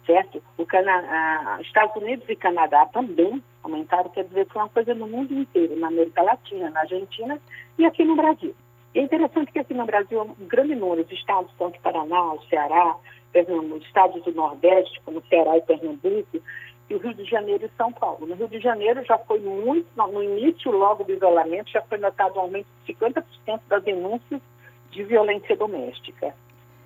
certo? 0.06 0.42
O 0.58 0.66
Cana 0.66 1.60
Estados 1.62 1.96
Unidos 2.02 2.28
e 2.28 2.36
Canadá 2.36 2.86
também 2.88 3.42
aumentaram, 3.64 4.10
quer 4.10 4.24
dizer, 4.24 4.48
foi 4.48 4.62
uma 4.62 4.70
coisa 4.70 4.94
no 4.96 5.08
mundo 5.08 5.34
inteiro, 5.34 5.78
na 5.78 5.88
América 5.88 6.22
Latina, 6.22 6.70
na 6.70 6.82
Argentina 6.82 7.40
e 7.78 7.86
aqui 7.86 8.04
no 8.04 8.16
Brasil. 8.16 8.56
E 8.94 9.00
é 9.00 9.04
interessante 9.04 9.52
que 9.52 9.60
aqui 9.60 9.74
no 9.74 9.86
Brasil, 9.86 10.22
um 10.22 10.48
grande 10.48 10.76
número 10.76 11.04
de 11.04 11.14
estados, 11.14 11.52
tanto 11.60 11.80
Paraná, 11.82 12.34
o 12.34 12.42
Ceará, 12.50 12.96
Pernambuco, 13.32 13.86
estados 13.86 14.24
do 14.24 14.32
Nordeste, 14.32 15.00
como 15.06 15.24
Ceará 15.30 15.58
e 15.58 15.62
Pernambuco, 15.62 16.42
e 16.90 16.96
o 16.96 16.98
Rio 16.98 17.14
de 17.14 17.24
Janeiro 17.26 17.66
e 17.66 17.78
São 17.78 17.92
Paulo. 17.94 18.26
No 18.26 18.36
Rio 18.36 18.48
de 18.48 18.60
Janeiro 18.60 19.04
já 19.06 19.18
foi 19.18 19.40
muito, 19.40 19.88
no 19.96 20.24
início 20.24 20.72
logo 20.72 21.04
do 21.04 21.14
isolamento, 21.14 21.70
já 21.70 21.82
foi 21.84 21.98
notado 22.00 22.38
um 22.38 22.42
aumento 22.42 22.68
de 22.86 22.94
50% 22.94 23.24
das 23.68 23.84
denúncias 23.84 24.42
de 24.90 25.04
violência 25.04 25.56
doméstica. 25.56 26.34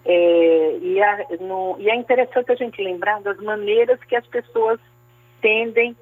É, 0.05 0.77
e, 0.81 1.01
a, 1.01 1.25
no, 1.39 1.77
e 1.79 1.89
é 1.89 1.95
interessante 1.95 2.51
a 2.51 2.55
gente 2.55 2.83
lembrar 2.83 3.21
das 3.21 3.37
maneiras 3.37 4.03
que 4.03 4.15
as 4.15 4.27
pessoas 4.27 4.77
tendem 5.41 5.95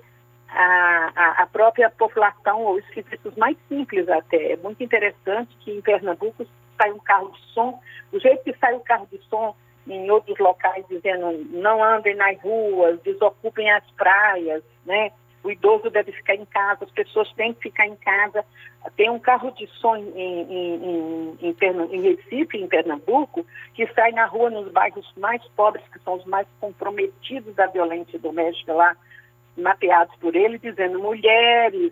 a, 0.50 1.12
a, 1.15 1.43
a, 1.43 1.48
própria 1.48 1.89
população 1.91 2.63
ou 2.63 2.77
os 2.77 2.86
serviços 2.93 3.36
mais 3.36 3.55
simples 3.70 4.10
até. 4.10 4.53
É 4.53 4.58
muito 4.58 4.84
interessante 4.84 5.55
que 5.60 5.72
em 5.72 5.81
Pernambuco 5.81 6.46
sai 6.77 6.91
um 6.91 7.00
carro 7.00 7.31
de 7.31 7.39
som, 7.53 7.79
do 8.12 8.20
jeito 8.20 8.43
que 8.43 8.58
sai 8.58 8.74
o 8.74 8.79
carro 8.79 9.08
de 9.12 9.20
som 9.29 9.55
em 9.88 10.10
outros 10.10 10.38
locais 10.40 10.86
dizendo 10.88 11.46
não 11.52 11.84
andem 11.84 12.16
nas 12.16 12.40
ruas, 12.42 13.00
desocupem 13.02 13.70
as 13.72 13.84
praias, 13.92 14.64
né? 14.86 15.12
O 15.44 15.50
idoso 15.50 15.90
deve 15.90 16.12
ficar 16.12 16.36
em 16.36 16.46
casa, 16.46 16.86
as 16.86 16.92
pessoas 16.92 17.32
têm 17.34 17.54
que 17.54 17.64
ficar 17.64 17.88
em 17.88 17.96
casa. 17.96 18.46
Tem 18.96 19.10
um 19.10 19.20
carro 19.20 19.52
de 19.52 19.66
som 19.80 19.96
em, 19.96 20.12
em, 20.16 21.38
em, 21.42 21.56
em, 21.92 22.02
Recife, 22.02 22.58
em 22.58 22.68
Pernambuco, 22.68 23.46
que 23.74 23.88
sai 23.94 24.12
na 24.12 24.26
rua 24.26 24.52
nos 24.52 24.72
bairros 24.72 25.12
mais 25.18 25.44
pobres, 25.56 25.84
que 25.92 26.00
são 26.00 26.16
os 26.16 26.26
mais 26.26 26.48
comprometidos 26.60 27.56
da 27.56 27.66
violência 27.68 28.20
doméstica 28.20 28.74
lá, 28.74 28.96
mapeados 29.58 30.16
por 30.18 30.36
ele, 30.36 30.60
dizendo 30.60 31.00
mulheres, 31.00 31.92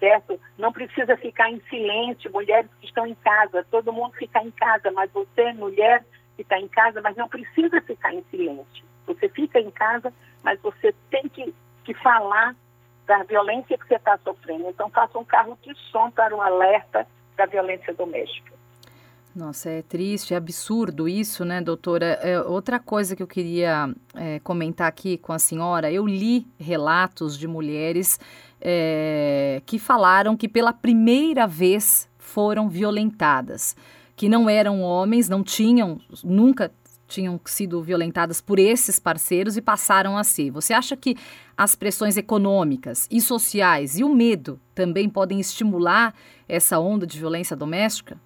certo? 0.00 0.38
Não 0.58 0.72
precisa 0.72 1.16
ficar 1.16 1.50
em 1.50 1.60
silêncio, 1.70 2.32
mulheres 2.32 2.70
que 2.80 2.86
estão 2.86 3.06
em 3.06 3.14
casa, 3.14 3.64
todo 3.70 3.92
mundo 3.92 4.12
fica 4.14 4.42
em 4.42 4.50
casa, 4.50 4.90
mas 4.90 5.10
você, 5.12 5.52
mulher, 5.52 6.04
está 6.38 6.58
em 6.58 6.68
casa, 6.68 7.00
mas 7.02 7.14
não 7.16 7.28
precisa 7.28 7.80
ficar 7.82 8.14
em 8.14 8.24
silêncio. 8.30 8.84
Você 9.06 9.28
fica 9.28 9.60
em 9.60 9.70
casa, 9.70 10.12
mas 10.42 10.58
você 10.60 10.94
tem 11.10 11.28
que, 11.28 11.54
que 11.84 11.94
falar 11.94 12.56
da 13.06 13.22
violência 13.24 13.76
que 13.76 13.86
você 13.86 13.96
está 13.96 14.18
sofrendo. 14.18 14.68
Então, 14.68 14.88
faça 14.90 15.18
um 15.18 15.24
carro 15.24 15.58
de 15.62 15.74
som 15.90 16.10
para 16.10 16.34
um 16.34 16.40
alerta 16.40 17.06
da 17.36 17.46
violência 17.46 17.92
doméstica. 17.92 18.52
Nossa, 19.34 19.70
é 19.70 19.80
triste, 19.80 20.34
é 20.34 20.36
absurdo 20.36 21.08
isso, 21.08 21.42
né, 21.42 21.62
doutora? 21.62 22.18
É, 22.22 22.38
outra 22.42 22.78
coisa 22.78 23.16
que 23.16 23.22
eu 23.22 23.26
queria 23.26 23.88
é, 24.14 24.38
comentar 24.40 24.86
aqui 24.86 25.16
com 25.16 25.32
a 25.32 25.38
senhora, 25.38 25.90
eu 25.90 26.06
li 26.06 26.46
relatos 26.60 27.38
de 27.38 27.48
mulheres 27.48 28.20
é, 28.60 29.62
que 29.64 29.78
falaram 29.78 30.36
que 30.36 30.46
pela 30.46 30.70
primeira 30.70 31.46
vez 31.46 32.06
foram 32.18 32.68
violentadas, 32.68 33.74
que 34.16 34.28
não 34.28 34.48
eram 34.48 34.80
homens, 34.80 35.28
não 35.28 35.42
tinham, 35.42 36.00
nunca 36.22 36.72
tinham 37.12 37.38
sido 37.44 37.82
violentadas 37.82 38.40
por 38.40 38.58
esses 38.58 38.98
parceiros 38.98 39.56
e 39.56 39.62
passaram 39.62 40.16
a 40.16 40.24
ser. 40.24 40.50
Você 40.50 40.72
acha 40.72 40.96
que 40.96 41.14
as 41.56 41.74
pressões 41.74 42.16
econômicas 42.16 43.06
e 43.10 43.20
sociais 43.20 43.98
e 43.98 44.04
o 44.04 44.08
medo 44.08 44.58
também 44.74 45.08
podem 45.08 45.38
estimular 45.38 46.14
essa 46.48 46.78
onda 46.78 47.06
de 47.06 47.18
violência 47.18 47.54
doméstica? 47.54 48.18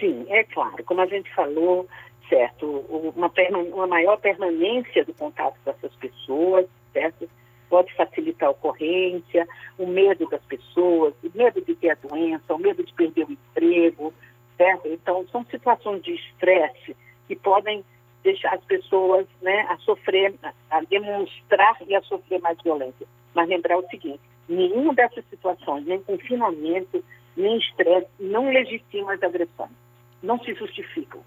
Sim, 0.00 0.24
é 0.28 0.44
claro. 0.44 0.82
Como 0.84 1.00
a 1.00 1.06
gente 1.06 1.32
falou, 1.34 1.86
certo, 2.28 2.66
uma, 3.14 3.30
uma 3.74 3.86
maior 3.86 4.16
permanência 4.18 5.04
do 5.04 5.12
contato 5.14 5.56
com 5.62 5.70
essas 5.70 5.94
pessoas, 5.96 6.66
certo? 6.92 7.28
Pode 7.68 7.94
facilitar 7.94 8.48
a 8.48 8.52
ocorrência, 8.52 9.46
o 9.78 9.86
medo 9.86 10.28
das 10.28 10.42
pessoas, 10.44 11.14
o 11.22 11.30
medo 11.36 11.60
de 11.62 11.74
ter 11.74 11.90
a 11.90 11.94
doença, 11.94 12.54
o 12.54 12.58
medo 12.58 12.82
de 12.82 12.92
perder 12.94 13.26
o 13.26 13.32
emprego, 13.32 14.12
Então, 14.84 15.26
são 15.30 15.44
situações 15.46 16.02
de 16.02 16.12
estresse 16.14 16.96
que 17.26 17.36
podem 17.36 17.84
deixar 18.22 18.54
as 18.54 18.64
pessoas 18.64 19.26
né, 19.40 19.66
a 19.68 19.76
sofrer, 19.78 20.34
a 20.70 20.80
demonstrar 20.82 21.76
e 21.86 21.94
a 21.94 22.02
sofrer 22.02 22.40
mais 22.40 22.58
violência. 22.62 23.06
Mas 23.34 23.48
lembrar 23.48 23.78
o 23.78 23.88
seguinte, 23.88 24.20
nenhuma 24.48 24.94
dessas 24.94 25.24
situações, 25.28 25.84
nem 25.84 26.00
confinamento, 26.02 27.04
nem 27.36 27.58
estresse, 27.58 28.08
não 28.20 28.50
legitima 28.50 29.14
as 29.14 29.22
agressões 29.22 29.70
não 30.22 30.38
se 30.38 30.54
justificam. 30.54 31.20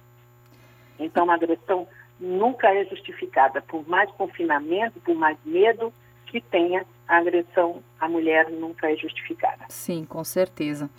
Então, 0.98 1.30
a 1.30 1.36
agressão 1.36 1.88
nunca 2.20 2.74
é 2.74 2.86
justificada, 2.86 3.62
por 3.62 3.88
mais 3.88 4.10
confinamento, 4.12 5.00
por 5.02 5.16
mais 5.16 5.38
medo 5.44 5.94
que 6.28 6.40
tenha, 6.40 6.86
a 7.08 7.18
agressão 7.18 7.84
à 8.00 8.08
mulher 8.08 8.50
nunca 8.50 8.92
é 8.92 8.96
justificada. 8.96 9.66
Sim, 9.70 10.06
com 10.06 10.24
certeza. 10.24 10.90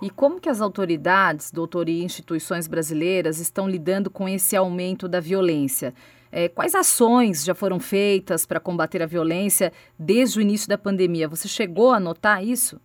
E 0.00 0.10
como 0.10 0.40
que 0.40 0.48
as 0.48 0.60
autoridades, 0.60 1.50
doutor, 1.50 1.88
e 1.88 2.02
instituições 2.02 2.68
brasileiras 2.68 3.38
estão 3.38 3.68
lidando 3.68 4.10
com 4.10 4.28
esse 4.28 4.54
aumento 4.54 5.08
da 5.08 5.20
violência? 5.20 5.94
É, 6.30 6.48
quais 6.48 6.74
ações 6.74 7.44
já 7.44 7.54
foram 7.54 7.80
feitas 7.80 8.44
para 8.44 8.60
combater 8.60 9.02
a 9.02 9.06
violência 9.06 9.72
desde 9.98 10.38
o 10.38 10.42
início 10.42 10.68
da 10.68 10.76
pandemia? 10.76 11.28
Você 11.28 11.48
chegou 11.48 11.92
a 11.92 12.00
notar 12.00 12.44
isso? 12.44 12.78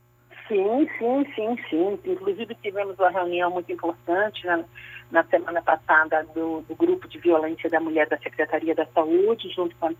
Sim, 0.47 0.87
sim, 0.97 1.25
sim, 1.35 1.57
sim. 1.69 1.99
Inclusive 2.05 2.55
tivemos 2.55 2.97
uma 2.97 3.09
reunião 3.09 3.51
muito 3.51 3.71
importante 3.71 4.45
na, 4.45 4.63
na 5.11 5.23
semana 5.25 5.61
passada 5.61 6.25
do, 6.33 6.61
do, 6.61 6.75
Grupo 6.75 7.07
de 7.07 7.19
Violência 7.19 7.69
da 7.69 7.79
Mulher 7.79 8.07
da 8.07 8.17
Secretaria 8.17 8.73
da 8.73 8.85
Saúde, 8.87 9.49
junto 9.53 9.75
com 9.77 9.93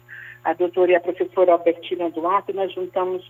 a 0.44 0.54
doutora 0.54 0.92
e 0.92 0.96
a 0.96 1.00
professora 1.00 1.54
Albertina 1.54 2.10
Duarte, 2.10 2.54
nós 2.54 2.74
juntamos, 2.74 3.30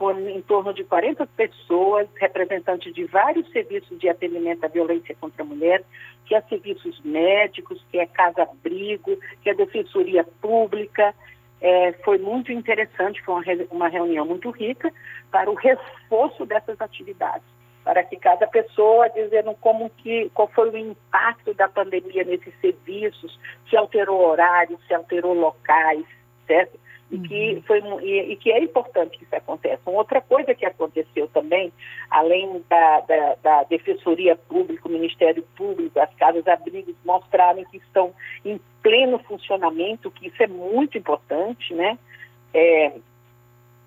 foram 0.00 0.26
em 0.30 0.40
torno 0.40 0.72
de 0.72 0.82
40 0.82 1.26
pessoas, 1.26 2.08
representantes 2.16 2.94
de 2.94 3.04
vários 3.04 3.46
serviços 3.52 3.98
de 3.98 4.08
atendimento 4.08 4.64
à 4.64 4.68
violência 4.68 5.14
contra 5.20 5.42
a 5.42 5.46
mulher, 5.46 5.84
que 6.24 6.34
é 6.34 6.40
serviços 6.40 6.98
médicos, 7.04 7.84
que 7.90 7.98
é 7.98 8.06
casa-abrigo, 8.06 9.18
que 9.42 9.50
é 9.50 9.54
defensoria 9.54 10.24
pública, 10.40 11.14
é, 11.60 11.92
foi 12.02 12.16
muito 12.16 12.50
interessante, 12.50 13.20
foi 13.20 13.34
uma, 13.34 13.44
uma 13.70 13.88
reunião 13.88 14.24
muito 14.24 14.48
rica 14.48 14.90
para 15.30 15.50
o 15.50 15.54
reforço 15.54 16.46
dessas 16.46 16.80
atividades, 16.80 17.46
para 17.84 18.02
que 18.02 18.16
cada 18.16 18.46
pessoa 18.46 19.06
dizendo 19.10 19.54
como 19.60 19.90
que, 19.90 20.30
qual 20.32 20.48
foi 20.48 20.70
o 20.70 20.76
impacto 20.78 21.52
da 21.52 21.68
pandemia 21.68 22.24
nesses 22.24 22.58
serviços, 22.62 23.38
se 23.68 23.76
alterou 23.76 24.18
horários, 24.18 24.80
se 24.86 24.94
alterou 24.94 25.34
locais, 25.34 26.06
certo? 26.46 26.80
E 27.10 27.18
que, 27.18 27.54
uhum. 27.54 27.62
foi, 27.62 27.80
e, 28.02 28.32
e, 28.32 28.36
que 28.36 28.52
é 28.52 28.62
importante 28.62 29.18
que 29.18 29.24
isso 29.24 29.34
aconteça. 29.34 29.80
Uma 29.86 29.98
outra 29.98 30.20
coisa 30.20 30.54
que 30.54 30.64
aconteceu 30.64 31.26
também, 31.28 31.72
além 32.08 32.64
da, 32.68 33.00
da, 33.00 33.34
da 33.42 33.62
Defensoria 33.64 34.36
Pública, 34.36 34.86
o 34.86 34.92
Ministério 34.92 35.42
Público, 35.56 35.98
as 35.98 36.14
casas-abrigos 36.14 36.94
mostrarem 37.04 37.64
que 37.64 37.78
estão 37.78 38.14
em 38.44 38.60
pleno 38.82 39.18
funcionamento, 39.20 40.10
que 40.10 40.28
isso 40.28 40.42
é 40.42 40.46
muito 40.46 40.96
importante, 40.96 41.74
né? 41.74 41.98
É, 42.54 42.92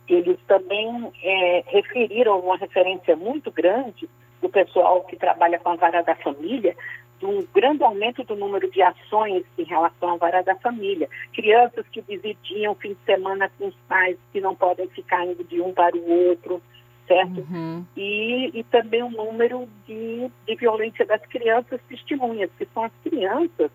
eles 0.08 0.38
também 0.48 1.12
é, 1.24 1.64
referiram 1.68 2.40
uma 2.40 2.58
referência 2.58 3.16
muito 3.16 3.50
grande 3.52 4.10
do 4.42 4.50
pessoal 4.50 5.02
que 5.06 5.16
trabalha 5.16 5.58
com 5.60 5.70
a 5.70 5.76
vara 5.78 6.02
da 6.02 6.16
família, 6.16 6.76
um 7.22 7.46
grande 7.54 7.84
aumento 7.84 8.24
do 8.24 8.36
número 8.36 8.70
de 8.70 8.82
ações 8.82 9.44
em 9.58 9.64
relação 9.64 10.14
à 10.14 10.18
vara 10.18 10.42
da 10.42 10.56
família. 10.56 11.10
Crianças 11.34 11.86
que 11.92 12.02
visitam 12.02 12.76
fim 12.76 12.90
de 12.90 13.06
semana 13.06 13.50
com 13.58 13.68
os 13.68 13.76
pais 13.88 14.18
que 14.32 14.42
não 14.42 14.56
podem 14.56 14.88
ficar 14.90 15.26
indo 15.26 15.44
de 15.44 15.62
um 15.62 15.74
para 15.74 15.96
o 15.96 16.28
outro, 16.28 16.62
certo? 17.08 17.46
Uhum. 17.50 17.86
E, 17.96 18.52
e 18.54 18.64
também 18.66 19.04
o 19.04 19.10
número 19.10 19.68
de, 19.86 20.30
de 20.48 20.56
violência 20.56 21.06
das 21.06 21.22
crianças 21.28 21.80
testemunhas, 21.88 22.50
que 22.58 22.68
são 22.74 22.84
as 22.84 22.92
crianças 23.04 23.72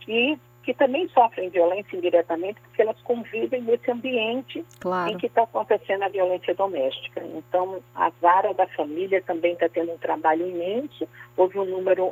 que, 0.00 0.38
que 0.62 0.74
também 0.74 1.08
sofrem 1.08 1.50
violência 1.50 1.96
indiretamente, 1.96 2.60
porque 2.60 2.82
elas 2.82 3.00
convivem 3.02 3.62
nesse 3.62 3.90
ambiente 3.90 4.64
claro. 4.80 5.12
em 5.12 5.18
que 5.18 5.26
está 5.26 5.42
acontecendo 5.42 6.02
a 6.02 6.08
violência 6.08 6.54
doméstica. 6.54 7.22
Então, 7.34 7.80
a 7.94 8.10
vara 8.20 8.52
da 8.54 8.66
família 8.68 9.22
também 9.22 9.52
está 9.52 9.68
tendo 9.68 9.92
um 9.92 9.98
trabalho 9.98 10.48
imenso. 10.48 11.08
Houve 11.36 11.58
um 11.58 11.64
número 11.64 12.10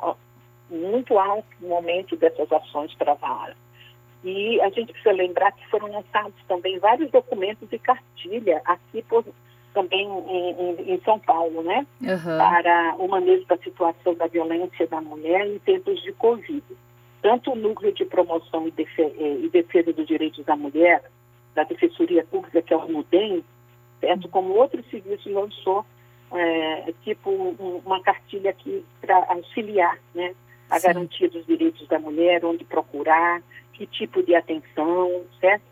muito 0.71 1.19
alto 1.19 1.47
no 1.61 1.69
momento 1.69 2.17
dessas 2.17 2.51
ações 2.51 2.95
travadas. 2.97 3.57
E 4.25 4.61
a 4.61 4.71
gente 4.71 4.93
precisa 4.93 5.13
lembrar 5.13 5.53
que 5.53 5.69
foram 5.69 5.91
lançados 5.93 6.35
também 6.49 6.79
vários 6.79 7.11
documentos 7.11 7.69
de 7.69 7.79
cartilha 7.79 8.61
aqui 8.65 9.03
por, 9.03 9.25
também 9.73 10.09
em, 10.09 10.51
em, 10.51 10.95
em, 10.95 11.01
São 11.05 11.19
Paulo, 11.19 11.63
né? 11.63 11.87
Uhum. 12.01 12.39
Para 12.39 12.97
o 12.99 13.07
manejo 13.07 13.47
da 13.47 13.57
situação 13.59 14.15
da 14.15 14.27
violência 14.27 14.87
da 14.87 15.01
mulher 15.01 15.47
em 15.47 15.59
tempos 15.61 16.03
de 16.03 16.13
Covid. 16.13 16.65
Tanto 17.23 17.53
o 17.53 17.57
Núcleo 17.57 17.93
de 17.93 18.05
Promoção 18.05 18.67
e 18.67 18.71
Defesa, 18.71 19.15
eh, 19.19 19.39
e 19.43 19.49
Defesa 19.49 19.93
dos 19.93 20.07
Direitos 20.07 20.45
da 20.45 20.57
Mulher, 20.57 21.03
da 21.55 21.65
Defensoria 21.65 22.25
Pública, 22.25 22.63
que 22.63 22.73
é 22.73 22.77
o 22.77 22.89
NUDEM, 22.89 23.45
certo? 24.01 24.29
Como 24.29 24.55
outro 24.55 24.83
serviço 24.91 25.31
lançou 25.31 25.85
é, 26.33 26.93
tipo 27.05 27.31
um, 27.31 27.81
uma 27.85 28.03
cartilha 28.03 28.51
aqui 28.51 28.85
para 29.01 29.25
auxiliar, 29.29 29.99
né? 30.15 30.35
A 30.71 30.79
Sim. 30.79 30.87
garantia 30.89 31.29
dos 31.29 31.47
direitos 31.47 31.87
da 31.89 31.99
mulher, 31.99 32.45
onde 32.45 32.65
procurar, 32.65 33.43
que 33.73 33.87
tipo 33.87 34.23
de 34.23 34.35
atenção, 34.35 35.25
certo? 35.41 35.65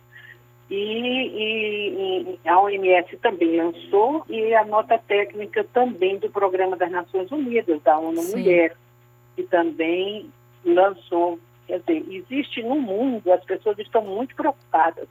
E, 0.70 0.74
e, 0.74 2.38
e, 2.44 2.48
a 2.48 2.58
OMS 2.60 3.16
também 3.18 3.56
lançou 3.56 4.24
e 4.28 4.54
a 4.54 4.64
nota 4.64 4.98
técnica 4.98 5.62
também 5.72 6.18
do 6.18 6.30
Programa 6.30 6.76
das 6.76 6.90
Nações 6.90 7.30
Unidas, 7.30 7.82
da 7.82 7.98
ONU 7.98 8.22
Sim. 8.22 8.38
Mulher, 8.38 8.76
que 9.36 9.42
também 9.44 10.30
lançou. 10.64 11.38
Quer 11.66 11.80
dizer, 11.80 12.04
existe 12.10 12.62
no 12.62 12.80
mundo, 12.80 13.30
as 13.32 13.44
pessoas 13.44 13.78
estão 13.78 14.02
muito 14.02 14.34
preocupadas. 14.34 15.08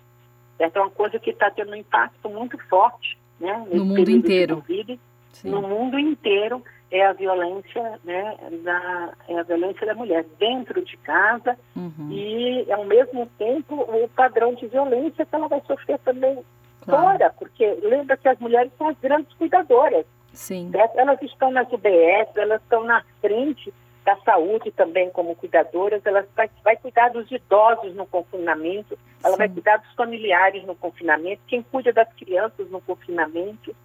Certo? 0.57 0.77
É 0.77 0.81
uma 0.81 0.89
coisa 0.89 1.19
que 1.19 1.29
está 1.29 1.49
tendo 1.49 1.71
um 1.71 1.75
impacto 1.75 2.29
muito 2.29 2.57
forte 2.67 3.17
né, 3.39 3.65
no 3.71 3.85
mundo 3.85 4.09
inteiro. 4.09 4.57
COVID, 4.57 4.99
no 5.43 5.61
mundo 5.61 5.99
inteiro 5.99 6.63
é 6.93 7.07
a 7.07 7.13
violência, 7.13 7.99
né, 8.03 8.37
da, 8.63 9.13
é 9.27 9.39
a 9.39 9.43
violência 9.43 9.85
da 9.87 9.95
mulher 9.95 10.23
dentro 10.37 10.79
de 10.85 10.95
casa 10.97 11.57
uhum. 11.75 12.11
e, 12.11 12.71
ao 12.71 12.85
mesmo 12.85 13.25
tempo, 13.39 13.81
o 13.81 14.07
padrão 14.09 14.53
de 14.53 14.67
violência 14.67 15.25
que 15.25 15.35
ela 15.35 15.47
vai 15.47 15.59
sofrer 15.65 15.97
também 16.05 16.45
claro. 16.81 17.03
fora, 17.03 17.33
porque 17.39 17.65
lembra 17.81 18.15
que 18.15 18.29
as 18.29 18.37
mulheres 18.37 18.71
são 18.77 18.89
as 18.89 18.97
grandes 18.99 19.33
cuidadoras. 19.33 20.05
Sim. 20.33 20.69
Certo? 20.71 20.99
Elas 20.99 21.19
estão 21.23 21.49
nas 21.49 21.67
UBS, 21.71 22.35
elas 22.35 22.61
estão 22.61 22.83
na 22.83 23.03
frente 23.19 23.73
da 24.05 24.15
saúde 24.17 24.69
também 24.71 25.09
como 25.09 25.35
cuidadoras, 25.35 26.05
ela 26.05 26.23
vai, 26.35 26.47
vai 26.63 26.77
cuidar 26.77 27.09
dos 27.09 27.31
idosos 27.31 27.95
no 27.95 28.05
confinamento, 28.05 28.99
ela 29.23 29.33
Sim. 29.33 29.37
vai 29.37 29.49
cuidar 29.49 29.77
dos 29.77 29.93
familiares 29.95 30.63
no 30.63 30.75
confinamento, 30.75 31.41
quem 31.47 31.63
cuida 31.63 31.91
das 31.91 32.11
crianças 32.13 32.69
no 32.69 32.79
confinamento. 32.81 33.75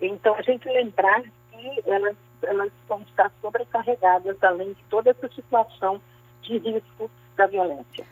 Então, 0.00 0.34
a 0.34 0.42
gente 0.42 0.66
lembrar 0.68 1.22
que 1.22 1.82
elas, 1.86 2.16
elas 2.42 2.70
vão 2.88 3.00
estar 3.02 3.30
sobrecarregadas, 3.40 4.36
além 4.42 4.72
de 4.72 4.84
toda 4.90 5.10
essa 5.10 5.28
situação 5.28 6.00
de 6.42 6.58
risco 6.58 7.10
da 7.36 7.46
violência. 7.46 8.06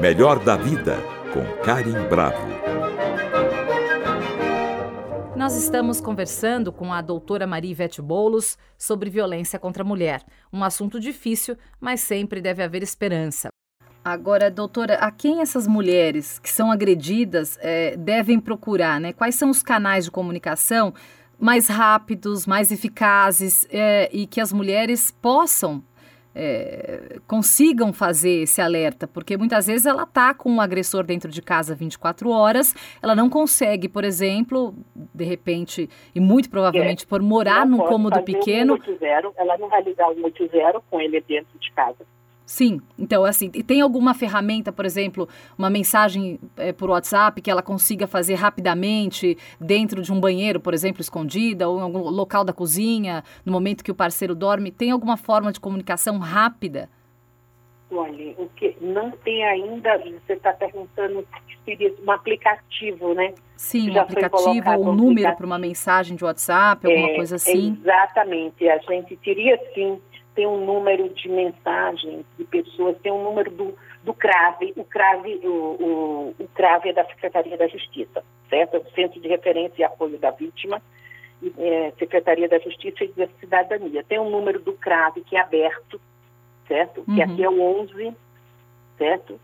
Melhor 0.00 0.38
da 0.40 0.56
Vida, 0.56 0.96
com 1.32 1.62
Karim 1.64 2.08
Bravo. 2.08 2.62
Nós 5.36 5.56
estamos 5.56 6.00
conversando 6.00 6.72
com 6.72 6.92
a 6.92 7.00
doutora 7.00 7.46
Maria 7.46 7.70
Ivete 7.70 8.00
Boulos 8.00 8.56
sobre 8.78 9.10
violência 9.10 9.58
contra 9.58 9.82
a 9.82 9.86
mulher. 9.86 10.22
Um 10.52 10.62
assunto 10.62 11.00
difícil, 11.00 11.56
mas 11.80 12.00
sempre 12.00 12.40
deve 12.40 12.62
haver 12.62 12.82
esperança. 12.82 13.48
Agora, 14.04 14.50
doutora, 14.50 14.94
a 14.96 15.10
quem 15.10 15.40
essas 15.40 15.66
mulheres 15.66 16.38
que 16.38 16.50
são 16.50 16.70
agredidas 16.70 17.56
é, 17.60 17.96
devem 17.96 18.40
procurar? 18.40 19.00
Né? 19.00 19.12
Quais 19.12 19.36
são 19.36 19.48
os 19.48 19.62
canais 19.62 20.04
de 20.04 20.10
comunicação 20.10 20.92
mais 21.42 21.66
rápidos, 21.66 22.46
mais 22.46 22.70
eficazes 22.70 23.66
é, 23.68 24.08
e 24.12 24.28
que 24.28 24.40
as 24.40 24.52
mulheres 24.52 25.10
possam 25.10 25.82
é, 26.32 27.18
consigam 27.26 27.92
fazer 27.92 28.42
esse 28.42 28.60
alerta, 28.60 29.08
porque 29.08 29.36
muitas 29.36 29.66
vezes 29.66 29.84
ela 29.84 30.04
está 30.04 30.32
com 30.32 30.50
o 30.50 30.54
um 30.54 30.60
agressor 30.60 31.04
dentro 31.04 31.30
de 31.30 31.42
casa 31.42 31.74
24 31.74 32.30
horas, 32.30 32.74
ela 33.02 33.16
não 33.16 33.28
consegue, 33.28 33.88
por 33.88 34.04
exemplo, 34.04 34.72
de 35.12 35.24
repente, 35.24 35.90
e 36.14 36.20
muito 36.20 36.48
provavelmente 36.48 37.04
é, 37.04 37.08
por 37.08 37.20
morar 37.20 37.66
num 37.66 37.78
cômodo 37.78 38.22
pequeno. 38.22 38.74
Um 38.74 39.32
ela 39.36 39.58
não 39.58 39.68
vai 39.68 39.82
ligar 39.82 40.10
o 40.10 40.14
180 40.14 40.80
com 40.88 41.00
ele 41.00 41.20
dentro 41.20 41.58
de 41.58 41.72
casa. 41.72 42.06
Sim, 42.52 42.82
então 42.98 43.24
assim, 43.24 43.50
e 43.54 43.62
tem 43.62 43.80
alguma 43.80 44.12
ferramenta, 44.12 44.70
por 44.70 44.84
exemplo, 44.84 45.26
uma 45.56 45.70
mensagem 45.70 46.38
é, 46.58 46.70
por 46.70 46.90
WhatsApp 46.90 47.40
que 47.40 47.50
ela 47.50 47.62
consiga 47.62 48.06
fazer 48.06 48.34
rapidamente 48.34 49.38
dentro 49.58 50.02
de 50.02 50.12
um 50.12 50.20
banheiro, 50.20 50.60
por 50.60 50.74
exemplo, 50.74 51.00
escondida, 51.00 51.66
ou 51.66 51.78
em 51.78 51.80
algum 51.80 52.10
local 52.10 52.44
da 52.44 52.52
cozinha, 52.52 53.24
no 53.42 53.52
momento 53.52 53.82
que 53.82 53.90
o 53.90 53.94
parceiro 53.94 54.34
dorme? 54.34 54.70
Tem 54.70 54.90
alguma 54.90 55.16
forma 55.16 55.50
de 55.50 55.58
comunicação 55.58 56.18
rápida? 56.18 56.90
Olha, 57.90 58.34
o 58.36 58.46
que 58.54 58.76
não 58.82 59.12
tem 59.12 59.42
ainda, 59.44 59.96
você 59.96 60.34
está 60.34 60.52
perguntando 60.52 61.26
se 61.48 61.56
seria 61.64 61.94
um 62.06 62.10
aplicativo, 62.10 63.14
né? 63.14 63.32
Sim, 63.56 63.92
um 63.92 63.98
aplicativo 63.98 64.70
ou 64.72 64.88
um 64.90 64.94
número 64.94 65.34
para 65.36 65.46
uma 65.46 65.58
mensagem 65.58 66.14
de 66.14 66.22
WhatsApp, 66.22 66.86
alguma 66.86 67.12
é, 67.12 67.16
coisa 67.16 67.36
assim. 67.36 67.78
Exatamente, 67.80 68.68
a 68.68 68.76
gente 68.76 69.16
teria 69.16 69.58
sim 69.72 69.98
tem 70.34 70.46
um 70.46 70.64
número 70.64 71.08
de 71.10 71.28
mensagens 71.28 72.24
de 72.38 72.44
pessoas, 72.44 72.96
tem 72.98 73.12
um 73.12 73.22
número 73.22 73.50
do, 73.50 73.74
do 74.02 74.14
CRAVE, 74.14 74.72
o 74.76 74.84
CRAVE, 74.84 75.40
o, 75.44 75.48
o, 75.48 76.34
o 76.38 76.48
CRAVE 76.54 76.90
é 76.90 76.92
da 76.92 77.04
Secretaria 77.04 77.56
da 77.56 77.66
Justiça, 77.68 78.24
certo? 78.48 78.76
É 78.76 78.78
o 78.78 78.90
Centro 78.94 79.20
de 79.20 79.28
Referência 79.28 79.82
e 79.82 79.84
Apoio 79.84 80.18
da 80.18 80.30
Vítima, 80.30 80.82
é, 81.58 81.92
Secretaria 81.98 82.48
da 82.48 82.58
Justiça 82.58 83.04
e 83.04 83.08
da 83.08 83.28
Cidadania. 83.40 84.04
Tem 84.04 84.18
um 84.18 84.30
número 84.30 84.60
do 84.60 84.72
CRAVE 84.74 85.22
que 85.22 85.36
é 85.36 85.40
aberto, 85.40 86.00
certo? 86.66 87.04
Uhum. 87.06 87.14
Que 87.14 87.22
aqui 87.22 87.44
é 87.44 87.50
o 87.50 87.60
11, 87.80 88.16
certo? 88.98 89.40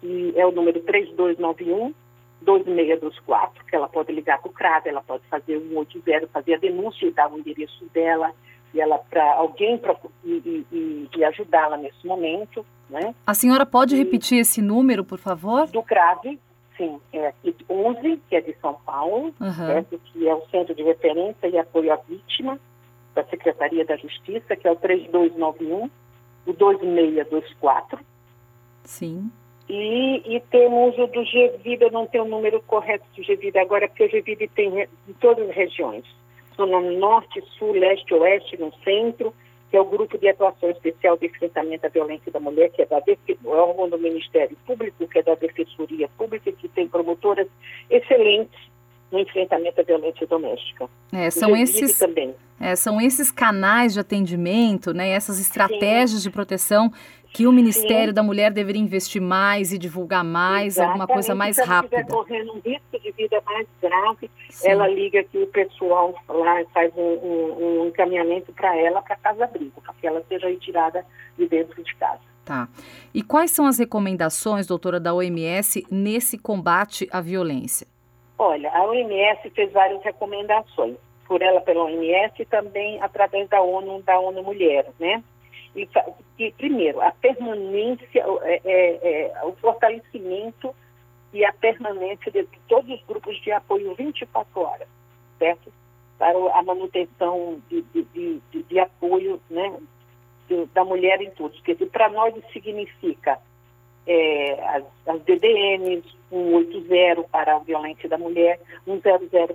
Que 0.00 0.34
é 0.36 0.46
o 0.46 0.52
número 0.52 0.80
3291 0.80 1.94
2624, 2.42 3.64
que 3.64 3.74
ela 3.74 3.88
pode 3.88 4.12
ligar 4.12 4.38
para 4.40 4.50
o 4.50 4.52
CRAVE, 4.52 4.90
ela 4.90 5.02
pode 5.02 5.24
fazer 5.28 5.56
um 5.56 5.78
80, 5.78 6.28
fazer 6.28 6.54
a 6.54 6.58
denúncia 6.58 7.06
e 7.06 7.10
dar 7.10 7.32
o 7.32 7.38
endereço 7.38 7.84
dela, 7.86 8.32
e 8.74 8.80
ela 8.80 8.98
para 8.98 9.34
alguém 9.34 9.78
para 9.78 9.96
e, 10.24 10.64
e, 10.72 11.08
e 11.16 11.24
ajudá-la 11.24 11.76
nesse 11.76 12.06
momento, 12.06 12.64
né? 12.88 13.14
A 13.26 13.34
senhora 13.34 13.64
pode 13.64 13.94
e, 13.94 13.98
repetir 13.98 14.38
esse 14.38 14.60
número, 14.60 15.04
por 15.04 15.18
favor? 15.18 15.66
Do 15.68 15.82
CRAVE, 15.82 16.38
sim, 16.76 17.00
é 17.12 17.32
11, 17.68 18.20
que 18.28 18.36
é 18.36 18.40
de 18.40 18.54
São 18.60 18.74
Paulo, 18.74 19.34
uhum. 19.40 19.52
certo? 19.52 20.00
que 20.04 20.28
é 20.28 20.34
o 20.34 20.46
Centro 20.50 20.74
de 20.74 20.82
Referência 20.82 21.48
e 21.48 21.58
Apoio 21.58 21.92
à 21.92 21.96
Vítima 21.96 22.58
da 23.14 23.24
Secretaria 23.24 23.84
da 23.84 23.96
Justiça, 23.96 24.54
que 24.56 24.68
é 24.68 24.70
o 24.70 24.76
3291, 24.76 25.90
o 26.46 26.52
2624. 26.52 27.98
Sim. 28.84 29.30
E, 29.68 30.22
e 30.36 30.40
temos 30.50 30.96
o 30.96 31.06
do 31.06 31.24
GVIDA, 31.24 31.90
não 31.90 32.06
tem 32.06 32.20
o 32.20 32.26
número 32.26 32.62
correto 32.62 33.04
do 33.16 33.22
GVIDA 33.22 33.62
agora, 33.62 33.88
porque 33.88 34.04
o 34.04 34.08
GVIDA 34.08 34.46
tem 34.54 34.82
em 34.82 35.12
todas 35.14 35.48
as 35.48 35.56
regiões 35.56 36.04
no 36.64 36.80
norte, 36.98 37.42
sul, 37.58 37.72
leste, 37.72 38.14
oeste, 38.14 38.56
no 38.56 38.72
centro, 38.84 39.34
que 39.70 39.76
é 39.76 39.80
o 39.80 39.84
Grupo 39.84 40.16
de 40.16 40.28
Atuação 40.28 40.70
Especial 40.70 41.16
de 41.16 41.26
Enfrentamento 41.26 41.86
à 41.86 41.88
Violência 41.88 42.30
da 42.30 42.38
Mulher, 42.38 42.70
que 42.70 42.82
é 42.82 42.86
da 42.86 43.02
órgão 43.44 43.90
do 43.90 43.98
Ministério 43.98 44.56
Público, 44.64 45.06
que 45.08 45.18
é 45.18 45.22
da 45.22 45.34
Defensoria 45.34 46.08
Pública, 46.16 46.52
que 46.52 46.68
tem 46.68 46.86
promotoras 46.88 47.48
excelentes 47.90 48.58
no 49.10 49.18
enfrentamento 49.18 49.80
à 49.80 49.84
violência 49.84 50.26
doméstica. 50.26 50.88
É, 51.12 51.30
são 51.30 51.56
esses 51.56 51.98
também. 51.98 52.34
É, 52.60 52.74
são 52.74 53.00
esses 53.00 53.30
canais 53.30 53.92
de 53.92 54.00
atendimento, 54.00 54.94
né, 54.94 55.10
essas 55.10 55.38
estratégias 55.38 56.22
Sim. 56.22 56.28
de 56.28 56.30
proteção 56.30 56.92
que 57.36 57.46
o 57.46 57.52
Ministério 57.52 58.08
Sim. 58.08 58.14
da 58.14 58.22
Mulher 58.22 58.50
deveria 58.50 58.80
investir 58.80 59.20
mais 59.20 59.70
e 59.70 59.76
divulgar 59.76 60.24
mais, 60.24 60.78
Exatamente. 60.78 60.88
alguma 60.88 61.06
coisa 61.06 61.34
mais 61.34 61.58
rápida. 61.58 61.96
Se 61.96 62.02
estiver 62.02 62.16
correndo 62.16 62.52
um 62.54 62.60
risco 62.60 62.98
de 62.98 63.12
vida 63.12 63.42
mais 63.44 63.66
grave, 63.78 64.30
Sim. 64.48 64.70
ela 64.70 64.88
liga 64.88 65.22
que 65.22 65.36
o 65.36 65.46
pessoal 65.48 66.14
lá 66.26 66.64
faz 66.72 66.90
um, 66.96 67.02
um, 67.02 67.82
um 67.82 67.86
encaminhamento 67.88 68.50
para 68.54 68.74
ela 68.78 69.02
para 69.02 69.16
casa-abrigo, 69.16 69.82
para 69.82 69.92
que 70.00 70.06
ela 70.06 70.24
seja 70.26 70.48
retirada 70.48 71.04
de 71.36 71.46
dentro 71.46 71.84
de 71.84 71.94
casa. 71.96 72.22
Tá. 72.42 72.70
E 73.12 73.22
quais 73.22 73.50
são 73.50 73.66
as 73.66 73.78
recomendações, 73.78 74.66
doutora, 74.66 74.98
da 74.98 75.12
OMS 75.12 75.86
nesse 75.90 76.38
combate 76.38 77.06
à 77.12 77.20
violência? 77.20 77.86
Olha, 78.38 78.70
a 78.70 78.82
OMS 78.86 79.50
fez 79.50 79.70
várias 79.72 80.02
recomendações, 80.02 80.96
por 81.28 81.42
ela 81.42 81.60
pela 81.60 81.84
OMS 81.84 82.32
e 82.38 82.46
também 82.46 82.98
através 83.02 83.46
da 83.50 83.60
ONU, 83.60 84.00
da 84.04 84.18
ONU 84.18 84.42
Mulher, 84.42 84.86
né? 84.98 85.22
E, 85.76 85.88
e 86.38 86.50
primeiro, 86.52 87.00
a 87.02 87.12
permanência, 87.12 88.24
é, 88.42 88.60
é, 88.64 89.30
é, 89.34 89.44
o 89.44 89.52
fortalecimento 89.56 90.74
e 91.32 91.44
a 91.44 91.52
permanência 91.52 92.32
de, 92.32 92.48
todos 92.66 92.90
os 92.90 93.04
grupos 93.04 93.38
de 93.42 93.52
apoio 93.52 93.94
24 93.94 94.60
horas, 94.60 94.88
certo? 95.38 95.70
Para 96.18 96.36
a 96.58 96.62
manutenção 96.62 97.60
de, 97.68 97.82
de, 97.82 98.02
de, 98.50 98.62
de 98.62 98.78
apoio 98.78 99.38
né, 99.50 99.78
da 100.72 100.82
mulher 100.82 101.20
em 101.20 101.30
tudo. 101.32 101.54
Porque 101.56 101.74
para 101.86 102.08
nós 102.08 102.34
isso 102.34 102.50
significa 102.52 103.38
é, 104.06 104.52
as, 104.68 104.84
as 105.06 105.22
DDMs, 105.24 106.06
180 106.30 107.22
para 107.24 107.56
a 107.56 107.58
violência 107.58 108.08
da 108.08 108.16
mulher, 108.16 108.58
100 108.86 109.00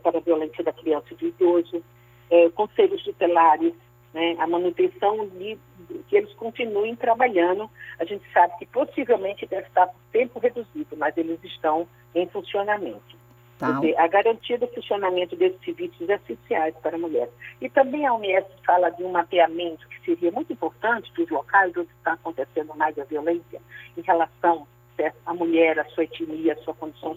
para 0.01 0.17
a 0.17 0.21
violência 0.21 0.63
da 0.63 0.71
criança 0.71 1.07
e 1.11 1.15
do 1.15 1.27
idoso, 1.27 1.83
é, 2.29 2.49
conselhos 2.49 3.03
tutelares, 3.03 3.73
né, 4.13 4.35
a 4.39 4.47
manutenção 4.47 5.27
de, 5.27 5.57
que 6.07 6.17
eles 6.17 6.33
continuem 6.33 6.95
trabalhando. 6.95 7.69
A 7.99 8.05
gente 8.05 8.23
sabe 8.31 8.53
que 8.59 8.65
possivelmente 8.65 9.45
deve 9.45 9.67
estar 9.67 9.87
por 9.87 10.01
tempo 10.11 10.39
reduzido, 10.39 10.95
mas 10.97 11.15
eles 11.17 11.43
estão 11.43 11.87
em 12.13 12.27
funcionamento. 12.27 13.21
Tá. 13.57 13.73
Dizer, 13.73 13.95
a 13.99 14.07
garantia 14.07 14.57
do 14.57 14.67
funcionamento 14.67 15.35
desses 15.35 15.63
serviços 15.63 16.09
é 16.09 16.15
essenciais 16.15 16.75
para 16.81 16.95
a 16.95 16.99
mulher. 16.99 17.29
E 17.61 17.69
também 17.69 18.07
a 18.07 18.13
OMS 18.13 18.47
fala 18.65 18.89
de 18.89 19.03
um 19.03 19.11
mapeamento 19.11 19.87
que 19.87 20.01
seria 20.03 20.31
muito 20.31 20.51
importante 20.51 21.13
dos 21.13 21.29
locais 21.29 21.71
onde 21.77 21.89
está 21.91 22.13
acontecendo 22.13 22.73
mais 22.75 22.97
a 22.97 23.03
violência 23.03 23.61
em 23.95 24.01
relação 24.01 24.65
certo, 24.95 25.17
à 25.25 25.33
mulher, 25.33 25.79
à 25.79 25.85
sua 25.85 26.03
etnia, 26.05 26.53
à 26.53 26.57
sua 26.57 26.73
condição 26.73 27.15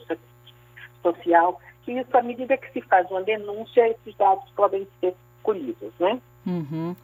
social, 1.02 1.60
que 1.82 1.92
isso, 1.92 2.16
à 2.16 2.22
medida 2.22 2.56
que 2.56 2.70
se 2.72 2.80
faz 2.82 3.10
uma 3.10 3.22
denúncia, 3.22 3.88
esses 3.88 4.14
dados 4.16 4.48
podem 4.56 4.86
ser 5.00 5.14
colhidos, 5.44 5.92
né? 6.00 6.20
Uhum. 6.44 6.96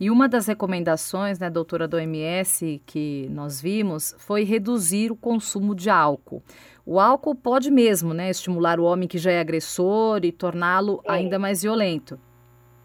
E 0.00 0.10
uma 0.10 0.28
das 0.28 0.46
recomendações, 0.46 1.40
né, 1.40 1.50
doutora 1.50 1.88
do 1.88 1.96
OMS, 1.96 2.80
que 2.86 3.26
nós 3.30 3.60
vimos, 3.60 4.14
foi 4.16 4.44
reduzir 4.44 5.10
o 5.10 5.16
consumo 5.16 5.74
de 5.74 5.90
álcool. 5.90 6.40
O 6.86 7.00
álcool 7.00 7.34
pode 7.34 7.68
mesmo, 7.68 8.14
né, 8.14 8.30
estimular 8.30 8.78
o 8.78 8.84
homem 8.84 9.08
que 9.08 9.18
já 9.18 9.32
é 9.32 9.40
agressor 9.40 10.20
e 10.22 10.30
torná-lo 10.30 11.02
é. 11.04 11.12
ainda 11.12 11.36
mais 11.36 11.62
violento. 11.62 12.18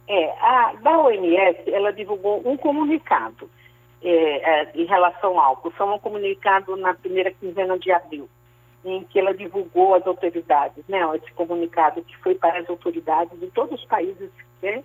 É, 0.07 0.31
a 0.41 0.73
da 0.81 0.99
OMS, 0.99 1.69
ela 1.71 1.93
divulgou 1.93 2.41
um 2.45 2.57
comunicado 2.57 3.47
é, 4.01 4.61
é, 4.61 4.71
em 4.73 4.85
relação 4.85 5.39
ao 5.39 5.45
álcool. 5.45 5.71
Foi 5.71 5.87
um 5.87 5.99
comunicado 5.99 6.75
na 6.75 6.95
primeira 6.95 7.31
quinzena 7.31 7.77
de 7.77 7.91
abril, 7.91 8.27
em 8.83 9.03
que 9.03 9.19
ela 9.19 9.35
divulgou 9.35 9.93
às 9.93 10.05
autoridades, 10.07 10.83
né, 10.89 10.99
esse 11.15 11.31
comunicado 11.33 12.01
que 12.01 12.17
foi 12.17 12.33
para 12.33 12.59
as 12.59 12.67
autoridades 12.67 13.39
de 13.39 13.47
todos 13.51 13.79
os 13.79 13.85
países 13.85 14.31
né, 14.63 14.83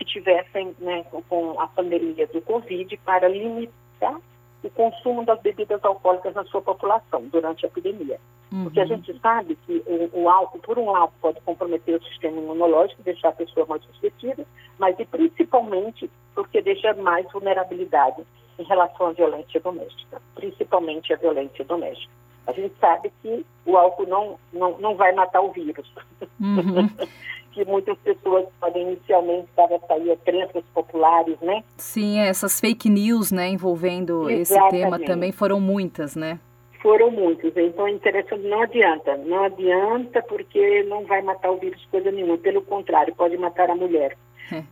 que 0.00 0.04
tivessem 0.06 0.74
né, 0.78 1.04
com 1.28 1.60
a 1.60 1.66
pandemia 1.66 2.26
do 2.28 2.40
Covid 2.40 2.96
para 3.04 3.28
limitar 3.28 4.18
o 4.62 4.70
consumo 4.70 5.26
das 5.26 5.38
bebidas 5.42 5.84
alcoólicas 5.84 6.34
na 6.34 6.44
sua 6.44 6.62
população 6.62 7.22
durante 7.26 7.66
a 7.66 7.68
epidemia. 7.68 8.18
Uhum. 8.50 8.64
Porque 8.64 8.80
a 8.80 8.86
gente 8.86 9.18
sabe 9.20 9.58
que 9.66 9.82
o, 9.86 10.22
o, 10.22 10.28
álcool, 10.30 10.58
por 10.60 10.78
um 10.78 10.90
lado, 10.90 11.12
pode 11.20 11.38
comprometer 11.42 12.00
o 12.00 12.04
sistema 12.04 12.38
imunológico, 12.38 13.02
deixar 13.02 13.28
a 13.28 13.32
pessoa 13.32 13.66
mais 13.66 13.82
suscetível, 13.84 14.46
mas 14.78 14.98
e 14.98 15.04
principalmente 15.04 16.10
porque 16.34 16.62
deixa 16.62 16.94
mais 16.94 17.30
vulnerabilidade 17.30 18.22
em 18.58 18.64
relação 18.64 19.08
à 19.08 19.12
violência 19.12 19.60
doméstica, 19.60 20.20
principalmente 20.34 21.12
a 21.12 21.16
violência 21.16 21.64
doméstica. 21.64 22.12
A 22.46 22.52
gente 22.52 22.74
sabe 22.80 23.12
que 23.22 23.44
o 23.66 23.76
álcool 23.76 24.06
não, 24.06 24.38
não, 24.50 24.78
não 24.78 24.96
vai 24.96 25.12
matar 25.12 25.42
o 25.42 25.52
vírus. 25.52 25.92
Uhum. 26.40 26.88
que 27.52 27.64
muitas 27.64 27.96
pessoas 27.98 28.46
podem 28.60 28.92
inicialmente 28.92 29.48
estar 29.50 29.68
sair 29.86 30.16
crenças 30.24 30.64
populares, 30.74 31.38
né? 31.40 31.62
Sim, 31.76 32.18
essas 32.18 32.60
fake 32.60 32.88
news, 32.88 33.30
né, 33.30 33.48
envolvendo 33.48 34.30
Exatamente. 34.30 34.42
esse 34.42 34.82
tema 34.82 34.98
também 34.98 35.32
foram 35.32 35.60
muitas, 35.60 36.16
né? 36.16 36.38
Foram 36.82 37.10
muitos, 37.10 37.54
então 37.56 37.86
é 37.86 37.90
interessante, 37.90 38.46
não 38.46 38.62
adianta, 38.62 39.16
não 39.18 39.44
adianta 39.44 40.22
porque 40.22 40.82
não 40.84 41.04
vai 41.04 41.20
matar 41.20 41.50
o 41.50 41.58
vírus 41.58 41.84
coisa 41.90 42.10
nenhuma, 42.10 42.38
pelo 42.38 42.62
contrário, 42.62 43.14
pode 43.14 43.36
matar 43.36 43.68
a 43.68 43.74
mulher. 43.74 44.16
É. 44.50 44.64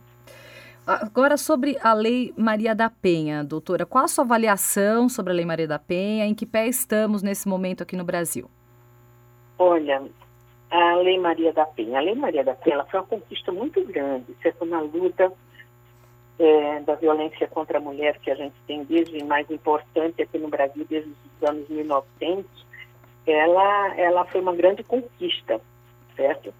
Agora, 0.87 1.37
sobre 1.37 1.77
a 1.83 1.93
Lei 1.93 2.33
Maria 2.35 2.73
da 2.73 2.89
Penha, 2.89 3.43
doutora, 3.43 3.85
qual 3.85 4.05
a 4.05 4.07
sua 4.07 4.23
avaliação 4.23 5.07
sobre 5.07 5.31
a 5.31 5.35
Lei 5.35 5.45
Maria 5.45 5.67
da 5.67 5.77
Penha? 5.77 6.25
Em 6.25 6.33
que 6.33 6.47
pé 6.47 6.67
estamos 6.67 7.21
nesse 7.21 7.47
momento 7.47 7.83
aqui 7.83 7.95
no 7.95 8.03
Brasil? 8.03 8.49
Olha, 9.59 10.01
a 10.69 10.95
Lei 10.95 11.19
Maria 11.19 11.51
da 11.53 11.65
Penha. 11.65 11.99
A 11.99 12.01
Lei 12.01 12.15
Maria 12.15 12.43
da 12.43 12.53
Penha 12.53 12.83
foi 12.85 12.99
uma 12.99 13.05
conquista 13.07 13.51
muito 13.51 13.83
grande, 13.85 14.35
certo? 14.41 14.65
Na 14.65 14.81
luta 14.81 15.31
é, 16.37 16.79
da 16.81 16.95
violência 16.95 17.47
contra 17.47 17.77
a 17.77 17.81
mulher 17.81 18.17
que 18.19 18.31
a 18.31 18.35
gente 18.35 18.55
tem 18.65 18.83
desde 18.83 19.23
mais 19.23 19.49
importante 19.49 20.21
aqui 20.21 20.37
no 20.37 20.47
Brasil, 20.47 20.85
desde 20.89 21.09
os 21.09 21.49
anos 21.49 21.67
1900, 21.67 22.45
ela, 23.27 23.95
ela 23.95 24.25
foi 24.25 24.41
uma 24.41 24.55
grande 24.55 24.83
conquista, 24.83 25.59
certo? 26.15 26.53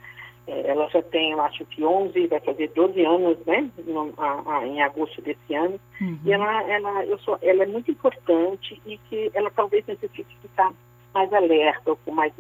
É, 0.48 0.72
ela 0.72 0.90
já 0.90 1.02
tem, 1.02 1.32
eu 1.32 1.42
acho 1.42 1.66
que 1.66 1.84
11, 1.84 2.28
vai 2.28 2.40
fazer 2.40 2.70
12 2.70 3.06
anos, 3.06 3.38
né, 3.46 3.70
no, 3.86 4.14
a, 4.18 4.58
a, 4.58 4.68
em 4.68 4.82
agosto 4.82 5.22
desse 5.22 5.56
ano. 5.56 5.80
Uhum. 6.02 6.20
E 6.26 6.34
ela, 6.34 6.64
ela, 6.64 7.06
eu 7.06 7.18
sou, 7.20 7.38
ela 7.42 7.64
é 7.64 7.68
muito 7.68 7.92
importante 7.92 8.82
e 8.86 8.98
que 8.98 9.32
ela 9.34 9.50
talvez 9.52 9.86
necessite 9.86 10.38
ficar 10.42 10.74
mais 11.14 11.32
alerta, 11.32 11.92
ou 11.92 11.98
com 11.98 12.12
mais, 12.12 12.34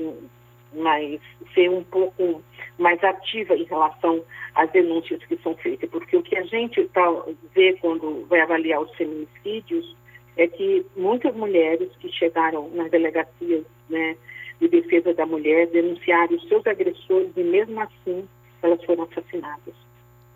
mais, 0.73 1.19
ser 1.53 1.69
um 1.69 1.83
pouco 1.83 2.43
mais 2.77 3.03
ativa 3.03 3.55
em 3.55 3.63
relação 3.63 4.23
às 4.55 4.71
denúncias 4.71 5.23
que 5.25 5.37
são 5.37 5.55
feitas. 5.55 5.89
Porque 5.89 6.15
o 6.15 6.23
que 6.23 6.35
a 6.35 6.43
gente 6.43 6.83
tá, 6.89 7.05
vê 7.53 7.73
quando 7.81 8.25
vai 8.27 8.41
avaliar 8.41 8.81
os 8.81 8.93
feminicídios 8.95 9.95
é 10.37 10.47
que 10.47 10.85
muitas 10.95 11.35
mulheres 11.35 11.89
que 11.99 12.09
chegaram 12.11 12.69
nas 12.69 12.89
delegacias, 12.89 13.65
né, 13.89 14.15
de 14.59 14.67
defesa 14.67 15.13
da 15.13 15.25
mulher 15.25 15.67
denunciaram 15.67 16.35
os 16.35 16.47
seus 16.47 16.65
agressores 16.65 17.31
e 17.35 17.43
mesmo 17.43 17.79
assim 17.81 18.27
elas 18.61 18.83
foram 18.83 19.03
assassinadas. 19.03 19.73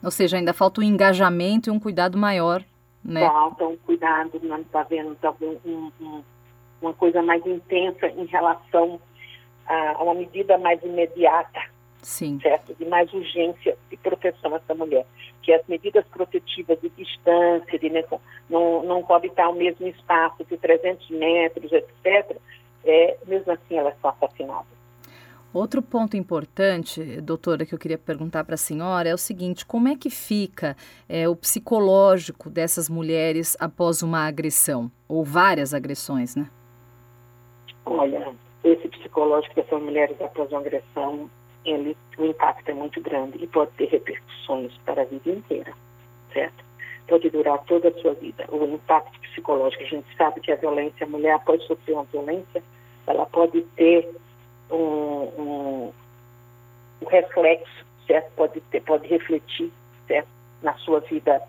Ou 0.04 0.12
seja, 0.12 0.38
ainda 0.38 0.54
falta 0.54 0.82
um 0.82 0.84
engajamento 0.84 1.69
e 1.69 1.72
um 1.72 1.80
cuidado 1.80 2.17
maior, 2.17 2.63
né? 3.04 3.22
Falta 3.22 3.65
um 3.65 3.78
cuidado, 3.78 4.39
não 4.43 4.60
está 4.60 4.84
vendo 4.84 5.15
tá 5.15 5.34
um, 5.41 5.91
um, 6.02 6.24
uma 6.82 6.93
coisa 6.93 7.22
mais 7.22 7.46
intensa 7.46 8.08
em 8.08 8.26
relação 8.26 9.00
a, 9.67 10.04
uma 10.04 10.13
medida 10.13 10.58
mais 10.58 10.82
imediata, 10.84 11.62
Sim. 12.02 12.39
certo? 12.41 12.73
De 12.76 12.86
mais 12.86 13.12
urgência 13.13 13.78
de 13.89 13.97
proteção 13.97 14.54
a 14.54 14.58
essa 14.58 14.73
mulher. 14.73 15.06
Que 15.41 15.54
as 15.54 15.65
medidas 15.67 16.06
protetivas 16.08 16.80
de 16.82 16.89
distância, 16.89 17.80
de 17.80 17.89
não, 18.49 18.84
não 18.84 19.04
coabitar 19.04 19.49
o 19.49 19.56
mesmo 19.56 19.88
espaço 19.88 20.43
de 20.45 20.58
300 20.58 21.10
metros, 21.10 21.71
etc., 21.71 22.38
é, 22.86 23.17
mesmo 23.26 23.52
assim 23.52 23.78
elas 23.78 23.95
são 24.02 24.10
assassinadas. 24.10 24.73
Outro 25.54 25.84
ponto 25.84 26.17
importante, 26.17 27.21
doutora, 27.21 27.63
que 27.63 27.76
eu 27.76 27.78
queria 27.78 27.97
perguntar 27.97 28.43
para 28.43 28.56
a 28.56 28.58
senhora 28.58 29.08
é 29.08 29.13
o 29.13 29.17
seguinte: 29.19 29.63
como 29.63 29.88
é 29.88 29.95
que 29.95 30.10
fica 30.10 30.76
é, 31.08 31.30
o 31.30 31.36
psicológico 31.36 32.49
dessas 32.49 32.89
mulheres 32.89 33.56
após 33.60 34.02
uma 34.02 34.26
agressão, 34.26 34.91
ou 35.08 35.23
várias 35.23 35.71
agressões, 35.71 36.36
né? 36.36 36.49
Olha, 37.86 38.33
psicológico 39.13 39.56
dessas 39.56 39.82
mulheres 39.82 40.19
após 40.19 40.49
uma 40.49 40.60
agressão, 40.60 41.30
ele, 41.63 41.95
o 42.17 42.26
impacto 42.26 42.67
é 42.69 42.73
muito 42.73 42.99
grande 42.99 43.41
e 43.41 43.47
pode 43.47 43.71
ter 43.71 43.86
repercussões 43.86 44.76
para 44.86 45.04
a 45.04 45.06
vida 45.06 45.30
inteira, 45.30 45.71
certo? 46.34 46.65
Pode 47.08 47.30
durar 47.30 47.60
toda 47.65 47.89
a 47.89 48.02
sua 48.02 48.13
vida. 48.15 48.45
O 48.49 48.65
impacto 48.65 49.19
psicológico, 49.19 49.84
a 49.84 49.88
gente 49.88 50.17
sabe 50.17 50.41
que 50.41 50.52
a 50.52 50.56
violência, 50.56 51.06
a 51.06 51.10
mulher 51.10 51.36
após 51.36 51.63
sofrer 51.63 51.93
uma 51.93 52.06
violência, 52.06 52.63
ela 53.06 53.26
pode 53.28 53.62
ter 53.76 54.10
um, 54.71 54.76
um, 54.78 55.93
um 57.02 57.06
reflexo, 57.08 57.86
certo? 58.08 58.32
Pode, 58.36 58.60
ter, 58.62 58.82
pode 58.82 59.08
refletir 59.08 59.71
certo? 60.08 60.28
na 60.62 60.73
sua 60.76 61.02
vida, 61.02 61.41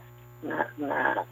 na, 0.42 0.68
na, 0.76 1.26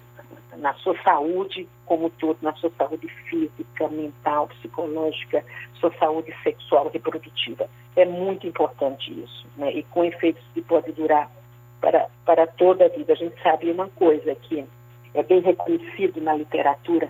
na 0.56 0.74
sua 0.74 0.96
saúde 1.02 1.68
como 1.86 2.10
todo, 2.10 2.38
na 2.42 2.52
sua 2.54 2.70
saúde 2.78 3.08
física, 3.28 3.88
mental, 3.88 4.48
psicológica, 4.48 5.44
sua 5.74 5.92
saúde 5.98 6.34
sexual 6.42 6.90
reprodutiva. 6.92 7.68
É 7.96 8.04
muito 8.04 8.46
importante 8.46 9.12
isso, 9.12 9.46
né? 9.56 9.72
E 9.72 9.82
com 9.84 10.04
efeitos 10.04 10.42
que 10.54 10.62
pode 10.62 10.92
durar 10.92 11.30
para, 11.80 12.08
para 12.24 12.46
toda 12.46 12.86
a 12.86 12.88
vida. 12.88 13.12
A 13.12 13.16
gente 13.16 13.40
sabe 13.42 13.70
uma 13.70 13.88
coisa 13.88 14.34
que 14.34 14.64
é 15.14 15.22
bem 15.22 15.40
reconhecido 15.40 16.20
na 16.20 16.34
literatura, 16.34 17.08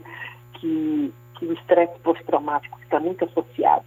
que 0.55 1.13
que 1.43 1.47
o 1.47 1.53
estresse 1.55 1.99
pós-traumático 2.05 2.79
está 2.83 3.01
muito 3.01 3.25
associado 3.25 3.85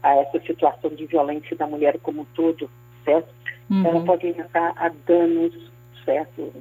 a 0.00 0.14
essa 0.14 0.38
situação 0.40 0.90
de 0.90 1.06
violência 1.06 1.56
da 1.56 1.66
mulher 1.66 1.98
como 1.98 2.22
um 2.22 2.24
todo, 2.26 2.70
certo? 3.04 3.34
Uhum. 3.68 3.84
Ela 3.84 4.04
pode 4.04 4.30
levar 4.30 4.72
a 4.76 4.88
danos, 4.88 5.72
certo? 6.04 6.52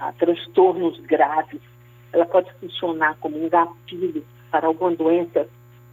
A 0.00 0.12
transtornos 0.12 0.98
graves. 1.00 1.60
Ela 2.12 2.26
pode 2.26 2.52
funcionar 2.54 3.16
como 3.20 3.42
um 3.42 3.48
gatilho 3.48 4.24
para 4.50 4.66
alguma 4.66 4.94
doença 4.94 5.46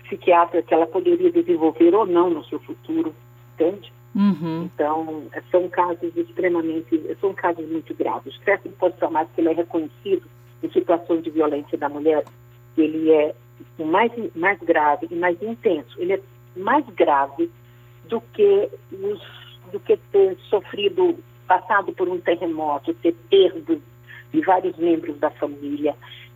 psiquiátrica 0.03 0.65
que 0.65 0.73
ela 0.73 0.87
poderia 0.87 1.31
desenvolver 1.31 1.93
ou 1.93 2.05
não 2.05 2.29
no 2.29 2.43
seu 2.45 2.59
futuro, 2.59 3.13
entende? 3.53 3.93
Uhum. 4.15 4.63
Então, 4.63 5.23
são 5.51 5.69
casos 5.69 6.15
extremamente, 6.15 7.15
são 7.21 7.33
casos 7.33 7.69
muito 7.69 7.93
graves. 7.93 8.33
O 8.33 8.37
estresse 8.37 8.69
pós-traumático 8.69 9.39
ele 9.39 9.49
é 9.49 9.53
reconhecido 9.53 10.23
em 10.63 10.71
situações 10.71 11.23
de 11.23 11.29
violência 11.29 11.77
da 11.77 11.87
mulher 11.87 12.23
ele 12.77 13.11
é 13.11 13.35
mais, 13.79 14.11
mais 14.35 14.59
grave 14.59 15.07
e 15.09 15.15
mais 15.15 15.41
intenso. 15.41 15.99
Ele 15.99 16.13
é 16.13 16.21
mais 16.55 16.85
grave 16.89 17.49
do 18.07 18.21
que, 18.21 18.69
os, 18.91 19.21
do 19.71 19.79
que 19.79 19.97
ter 20.11 20.37
sofrido, 20.49 21.17
passado 21.47 21.91
por 21.93 22.07
um 22.07 22.19
terremoto, 22.19 22.93
ter 22.95 23.15
perdo 23.29 23.81
de 24.31 24.41
vários 24.41 24.75
membros 24.77 25.17
da 25.19 25.29
família, 25.31 25.95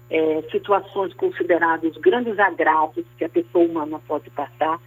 é, 0.09 0.43
situações 0.51 1.13
consideradas 1.13 1.95
grandes 1.97 2.37
agravos 2.37 3.05
que 3.17 3.23
a 3.23 3.29
pessoa 3.29 3.65
humana 3.65 3.99
pode 4.07 4.29
passar, 4.31 4.79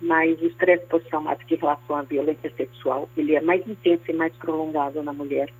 mas 0.00 0.40
o 0.40 0.46
estresse 0.46 0.86
pós-traumático 0.86 1.52
em 1.52 1.56
relação 1.56 1.96
à 1.96 2.02
violência 2.02 2.52
sexual, 2.56 3.08
ele 3.16 3.34
é 3.34 3.40
mais 3.40 3.66
intenso 3.66 4.04
e 4.08 4.12
mais 4.12 4.32
prolongado 4.36 5.02
na 5.02 5.12
mulher. 5.12 5.52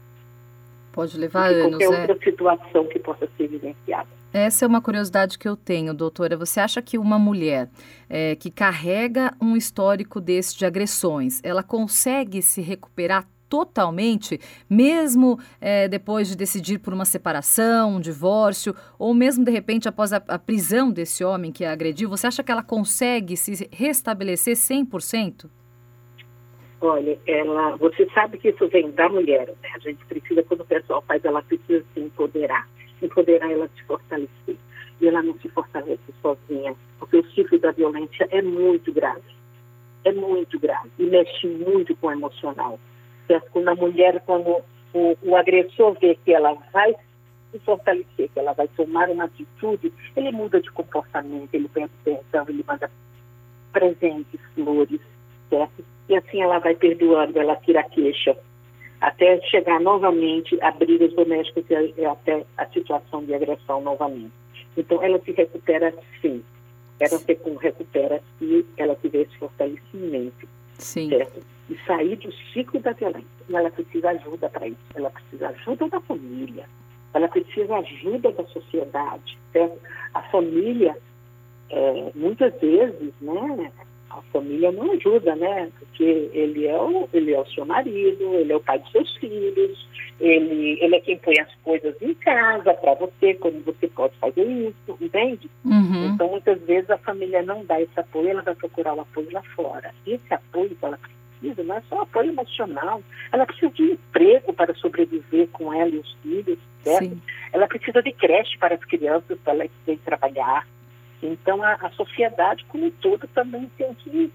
Pode 0.93 1.19
levar 1.19 1.51
anos, 1.51 1.71
qualquer 1.71 1.85
é? 1.85 2.01
outra 2.01 2.19
situação 2.25 2.85
que 2.87 2.99
possa 2.99 3.29
ser 3.37 3.49
vivenciada. 3.49 4.09
Essa 4.33 4.65
é 4.65 4.69
uma 4.69 4.81
curiosidade 4.81 5.39
que 5.39 5.49
eu 5.49 5.57
tenho, 5.57 5.95
doutora. 5.95 6.37
Você 6.37 6.61
acha 6.61 6.83
que 6.83 6.99
uma 6.99 7.19
mulher 7.19 7.71
é, 8.09 8.37
que 8.37 8.51
carrega 8.51 9.35
um 9.41 9.57
histórico 9.57 10.21
desse 10.21 10.57
de 10.57 10.67
agressões, 10.67 11.41
ela 11.43 11.63
consegue 11.63 12.43
se 12.43 12.61
recuperar 12.61 13.27
totalmente, 13.49 14.41
mesmo 14.69 15.39
é, 15.61 15.89
depois 15.89 16.29
de 16.29 16.37
decidir 16.37 16.79
por 16.79 16.93
uma 16.93 17.05
separação, 17.05 17.97
um 17.97 18.01
divórcio, 18.01 18.75
ou 18.99 19.15
mesmo 19.15 19.45
de 19.45 19.51
repente 19.51 19.89
após 19.89 20.13
a, 20.13 20.23
a, 20.29 20.39
prisão 20.39 20.91
desse 20.91 21.25
homem 21.25 21.51
que 21.51 21.65
a 21.65 21.73
agrediu, 21.73 22.09
você 22.09 22.27
acha 22.27 22.43
que 22.43 22.53
ela 22.53 22.63
consegue 22.63 23.37
se 23.37 23.69
restabelecer 23.73 24.55
100%? 24.55 25.49
Olha, 26.81 27.19
ela, 27.27 27.77
você 27.77 28.09
sabe 28.15 28.39
que 28.39 28.51
isso 28.51 28.69
vem 28.69 28.91
da 28.93 29.09
mulher, 29.09 29.49
né? 29.63 29.71
A 29.75 29.79
gente 29.81 30.05
precisa, 30.07 30.43
quando 30.45 30.61
o 30.61 30.65
pessoal 30.67 31.03
faz, 31.07 31.25
ela 31.25 31.43
precisa 31.43 31.85
se 31.93 32.01
empoderar 32.01 32.69
empoderar 33.03 33.51
ela 33.51 33.69
se 33.77 33.83
fortalecer. 33.85 34.57
E 35.01 35.07
ela 35.07 35.23
não 35.23 35.39
se 35.39 35.49
fortalece 35.51 36.03
sozinha, 36.21 36.75
porque 36.99 37.19
o 37.19 37.31
ciclo 37.31 37.59
da 37.59 37.71
violência 37.71 38.27
é 38.31 38.43
muito 38.43 38.93
grave. 38.93 39.39
É 40.05 40.13
muito 40.13 40.59
grave 40.59 40.91
e 40.99 41.05
mexe 41.05 41.47
muito 41.47 41.95
com 41.97 42.09
o 42.09 42.13
emocional. 42.13 42.79
Quando 43.53 43.69
a 43.69 43.75
mulher, 43.75 44.23
quando 44.25 44.63
o, 44.93 45.17
o 45.23 45.37
agressor 45.37 45.97
vê 46.01 46.17
que 46.25 46.33
ela 46.33 46.55
vai 46.73 46.95
se 47.51 47.59
fortalecer, 47.61 48.31
que 48.33 48.39
ela 48.39 48.53
vai 48.53 48.69
tomar 48.69 49.09
uma 49.09 49.25
atitude, 49.25 49.93
ele 50.17 50.31
muda 50.33 50.61
de 50.61 50.71
comportamento, 50.71 51.53
ele 51.53 51.69
pede 51.69 51.91
perdão, 52.05 52.45
ele 52.49 52.65
manda 52.67 52.91
presentes, 53.73 54.41
flores, 54.55 55.01
certo? 55.49 55.85
E 56.09 56.17
assim 56.17 56.43
ela 56.43 56.59
vai 56.59 56.75
perdoando, 56.75 57.39
ela 57.39 57.57
tira 57.57 57.81
a 57.81 57.85
queixa, 57.85 58.37
até 59.01 59.41
chegar 59.43 59.81
novamente 59.81 60.59
a 60.63 60.71
brigas 60.71 61.13
domésticas 61.15 61.65
e 61.97 62.05
até 62.05 62.45
a 62.57 62.67
situação 62.67 63.25
de 63.25 63.35
agressão 63.35 63.81
novamente. 63.81 64.33
Então, 64.77 65.03
ela 65.03 65.19
se 65.21 65.33
recupera 65.33 65.95
sim. 66.21 66.43
Ela 67.01 67.19
se 67.19 67.39
recupera 67.61 68.21
se 68.39 68.67
ela 68.77 68.97
tiver 68.97 69.23
esse 69.23 69.37
fortalecimento. 69.39 70.49
Sim. 70.79 71.09
Certo? 71.11 71.58
E 71.69 71.77
sair 71.87 72.17
do 72.17 72.33
ciclo 72.53 72.81
da 72.81 72.93
violência. 72.93 73.29
E 73.49 73.55
ela 73.55 73.71
precisa 73.71 74.11
ajuda 74.11 74.49
para 74.49 74.69
isso. 74.69 74.79
Ela 74.95 75.11
precisa 75.11 75.49
ajuda 75.49 75.89
da 75.89 76.01
família. 76.01 76.65
Ela 77.15 77.29
precisa 77.29 77.77
ajuda 77.77 78.33
da 78.33 78.45
sociedade. 78.45 79.39
Certo? 79.53 79.79
A 80.15 80.23
família, 80.23 80.97
é, 81.71 82.13
muitas 82.15 82.59
vezes, 82.61 83.13
né, 83.21 83.71
a 84.11 84.23
família 84.33 84.73
não 84.73 84.93
ajuda, 84.93 85.35
né? 85.37 85.71
Porque 85.79 86.31
ele 86.33 86.67
é 86.67 86.81
o, 86.81 87.09
ele 87.13 87.33
é 87.33 87.41
o 87.41 87.47
seu 87.47 87.65
marido, 87.65 88.35
ele 88.35 88.53
é 88.53 88.57
o 88.57 88.61
pai 88.61 88.79
dos 88.79 88.91
seus 88.91 89.17
filhos, 89.17 89.89
ele, 90.21 90.79
ele 90.81 90.97
é 90.97 91.01
quem 91.01 91.19
põe 91.19 91.39
as 91.39 91.55
coisas 91.63 91.95
em 92.01 92.15
casa 92.15 92.75
para 92.75 92.95
você, 92.95 93.35
como 93.35 93.61
você 93.61 93.87
pode 93.89 94.17
fazer 94.19 94.45
isso, 94.45 94.99
entende? 95.01 95.51
Uhum. 95.65 96.07
Então, 96.07 96.29
muitas 96.29 96.61
vezes 96.63 96.91
a 96.91 96.99
família 96.99 97.43
não 97.43 97.65
dá 97.65 97.81
esse 97.81 97.99
apoio, 97.99 98.31
ela 98.31 98.43
vai 98.43 98.55
procurar 98.55 98.95
o 98.95 99.01
apoio 99.01 99.29
lá 99.33 99.43
fora. 99.55 99.95
Esse 100.07 100.35
apoio 100.35 100.71
que 100.71 100.85
ela 100.85 100.97
precisa 100.97 101.19
não 101.43 101.77
é 101.77 101.83
só 101.89 102.03
apoio 102.03 102.31
emocional, 102.31 103.03
ela 103.33 103.47
precisa 103.47 103.71
de 103.73 103.83
emprego 103.93 104.53
para 104.53 104.75
sobreviver 104.75 105.49
com 105.49 105.73
ela 105.73 105.91
e 105.91 105.99
os 105.99 106.13
filhos, 106.23 106.59
certo? 106.83 107.05
Sim. 107.05 107.23
Ela 107.53 107.67
precisa 107.67 108.03
de 108.03 108.13
creche 108.13 108.59
para 108.59 108.75
as 108.75 108.85
crianças, 108.85 109.39
para 109.41 109.55
ela 109.55 109.69
poder 109.85 109.99
trabalhar 110.05 110.67
então, 111.23 111.63
a, 111.63 111.75
a 111.75 111.91
sociedade 111.91 112.65
como 112.67 112.87
um 112.87 112.91
todo 112.91 113.27
também 113.29 113.71
tem 113.77 113.93
que, 113.95 114.33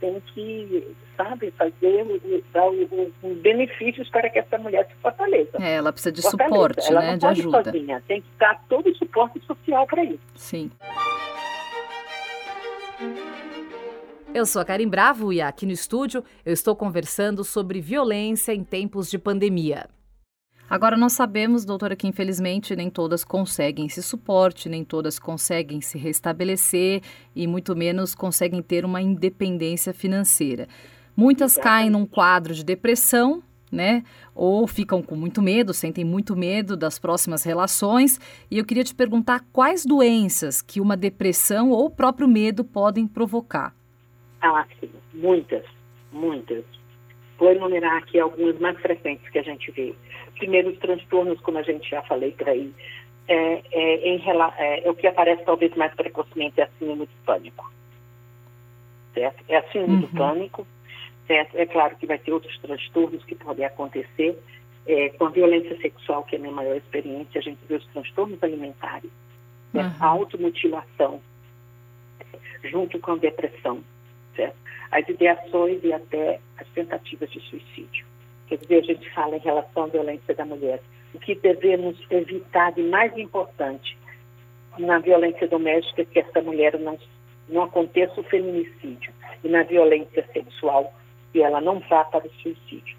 tem 0.00 0.20
que 0.34 0.96
sabe, 1.16 1.52
fazer, 1.52 2.04
dar 2.52 2.68
os 2.68 3.38
benefícios 3.38 4.08
para 4.08 4.28
que 4.28 4.38
essa 4.38 4.58
mulher 4.58 4.86
se 4.86 4.94
fortaleça. 5.00 5.58
É, 5.60 5.74
ela 5.74 5.92
precisa 5.92 6.12
de 6.12 6.22
fortaleça. 6.22 6.54
suporte, 6.54 6.88
ela 6.88 7.00
né, 7.00 7.10
não 7.10 7.18
de 7.18 7.26
pode 7.26 7.40
ajuda. 7.40 7.64
Sozinha, 7.64 8.02
tem 8.08 8.22
que 8.22 8.28
dar 8.38 8.60
todo 8.68 8.88
o 8.88 8.94
suporte 8.96 9.40
social 9.46 9.86
para 9.86 10.04
isso. 10.04 10.20
Sim. 10.34 10.70
Eu 14.32 14.46
sou 14.46 14.62
a 14.62 14.64
Karim 14.64 14.86
Bravo 14.86 15.32
e 15.32 15.40
aqui 15.40 15.66
no 15.66 15.72
estúdio 15.72 16.22
eu 16.46 16.52
estou 16.52 16.76
conversando 16.76 17.42
sobre 17.42 17.80
violência 17.80 18.54
em 18.54 18.62
tempos 18.62 19.10
de 19.10 19.18
pandemia. 19.18 19.88
Agora, 20.68 20.96
nós 20.96 21.14
sabemos, 21.14 21.64
doutora, 21.64 21.96
que 21.96 22.06
infelizmente 22.06 22.76
nem 22.76 22.88
todas 22.88 23.24
conseguem 23.24 23.86
esse 23.86 24.00
suporte, 24.00 24.68
nem 24.68 24.84
todas 24.84 25.18
conseguem 25.18 25.80
se 25.80 25.98
restabelecer 25.98 27.02
e 27.34 27.44
muito 27.48 27.74
menos 27.74 28.14
conseguem 28.14 28.62
ter 28.62 28.84
uma 28.84 29.02
independência 29.02 29.92
financeira. 29.92 30.68
Muitas 31.16 31.56
caem 31.56 31.90
num 31.90 32.06
quadro 32.06 32.54
de 32.54 32.64
depressão, 32.64 33.42
né? 33.70 34.04
Ou 34.32 34.64
ficam 34.68 35.02
com 35.02 35.16
muito 35.16 35.42
medo, 35.42 35.74
sentem 35.74 36.04
muito 36.04 36.36
medo 36.36 36.76
das 36.76 37.00
próximas 37.00 37.42
relações. 37.42 38.20
E 38.48 38.58
eu 38.58 38.64
queria 38.64 38.84
te 38.84 38.94
perguntar 38.94 39.44
quais 39.52 39.84
doenças 39.84 40.62
que 40.62 40.80
uma 40.80 40.96
depressão 40.96 41.70
ou 41.70 41.86
o 41.86 41.90
próprio 41.90 42.28
medo 42.28 42.62
podem 42.62 43.08
provocar. 43.08 43.74
Ah, 44.40 44.66
sim, 44.78 44.90
muitas, 45.12 45.64
muitas. 46.12 46.64
Vou 47.38 47.50
enumerar 47.52 47.96
aqui 47.96 48.18
algumas 48.18 48.58
mais 48.58 48.78
frequentes 48.78 49.28
que 49.30 49.38
a 49.38 49.42
gente 49.42 49.70
vê. 49.70 49.94
Primeiro, 50.36 50.70
os 50.70 50.78
transtornos, 50.78 51.40
como 51.40 51.58
a 51.58 51.62
gente 51.62 51.88
já 51.88 52.02
falei 52.02 52.32
por 52.32 52.48
aí, 52.48 52.72
é, 53.28 53.62
é, 53.72 54.08
em, 54.08 54.22
é, 54.58 54.86
é 54.86 54.90
o 54.90 54.94
que 54.94 55.06
aparece 55.06 55.44
talvez 55.44 55.74
mais 55.76 55.94
precocemente 55.94 56.60
é 56.60 56.64
a 56.64 56.68
síndrome 56.78 57.06
do 57.06 57.24
pânico. 57.24 57.72
Certo? 59.14 59.44
É 59.48 59.56
a 59.56 59.62
síndrome 59.70 59.94
uhum. 59.94 60.00
do 60.00 60.08
pânico. 60.08 60.66
Certo? 61.26 61.56
É 61.56 61.66
claro 61.66 61.96
que 61.96 62.06
vai 62.06 62.18
ter 62.18 62.32
outros 62.32 62.58
transtornos 62.58 63.24
que 63.24 63.34
podem 63.34 63.64
acontecer. 63.64 64.36
É, 64.86 65.10
com 65.10 65.26
a 65.26 65.30
violência 65.30 65.76
sexual, 65.80 66.24
que 66.24 66.34
é 66.34 66.38
a 66.38 66.42
minha 66.42 66.54
maior 66.54 66.76
experiência, 66.76 67.38
a 67.38 67.42
gente 67.42 67.58
vê 67.68 67.76
os 67.76 67.86
transtornos 67.88 68.42
alimentares, 68.42 69.10
né? 69.72 69.82
uhum. 69.84 69.94
a 70.00 70.06
automutilação, 70.06 71.20
junto 72.64 72.98
com 72.98 73.12
a 73.12 73.16
depressão, 73.16 73.84
certo? 74.40 74.70
as 74.90 75.08
ideações 75.08 75.82
e 75.84 75.92
até 75.92 76.40
as 76.58 76.66
tentativas 76.68 77.30
de 77.30 77.40
suicídio. 77.40 78.04
Quer 78.48 78.58
dizer, 78.58 78.78
a 78.78 78.82
gente 78.82 79.10
fala 79.10 79.36
em 79.36 79.40
relação 79.40 79.84
à 79.84 79.86
violência 79.86 80.34
da 80.34 80.44
mulher. 80.44 80.80
O 81.14 81.18
que 81.20 81.34
devemos 81.36 81.96
evitar 82.10 82.72
de 82.72 82.82
mais 82.82 83.16
importante 83.16 83.96
na 84.78 84.98
violência 84.98 85.46
doméstica 85.46 86.02
é 86.02 86.04
que 86.04 86.18
essa 86.18 86.42
mulher 86.42 86.78
não, 86.78 86.98
não 87.48 87.62
aconteça 87.62 88.20
o 88.20 88.24
feminicídio. 88.24 89.12
E 89.44 89.48
na 89.48 89.62
violência 89.62 90.26
sexual, 90.32 90.92
que 91.32 91.40
ela 91.40 91.60
não 91.60 91.78
vá 91.80 92.04
para 92.04 92.26
o 92.26 92.30
suicídio. 92.42 92.96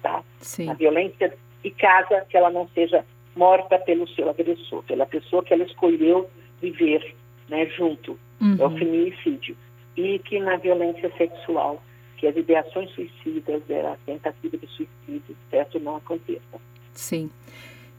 Tá? 0.00 0.22
Sim. 0.38 0.66
Na 0.66 0.74
violência 0.74 1.36
de 1.62 1.70
casa, 1.72 2.24
que 2.28 2.36
ela 2.36 2.50
não 2.50 2.68
seja 2.68 3.04
morta 3.34 3.78
pelo 3.78 4.08
seu 4.08 4.28
agressor, 4.30 4.82
pela 4.84 5.06
pessoa 5.06 5.42
que 5.42 5.52
ela 5.52 5.64
escolheu 5.64 6.30
viver 6.60 7.14
né, 7.48 7.66
junto. 7.66 8.18
Uhum. 8.40 8.56
É 8.58 8.64
o 8.64 8.70
feminicídio 8.70 9.56
e 9.96 10.18
que 10.20 10.38
na 10.40 10.56
violência 10.56 11.10
sexual, 11.16 11.82
que 12.16 12.26
as 12.26 12.36
ideações 12.36 12.90
suicidas, 12.90 13.62
a 13.70 13.96
tentativa 14.06 14.56
de 14.56 14.66
suicídio, 14.68 15.36
certo, 15.50 15.80
não 15.80 15.96
aconteçam. 15.96 16.60
Sim. 16.92 17.30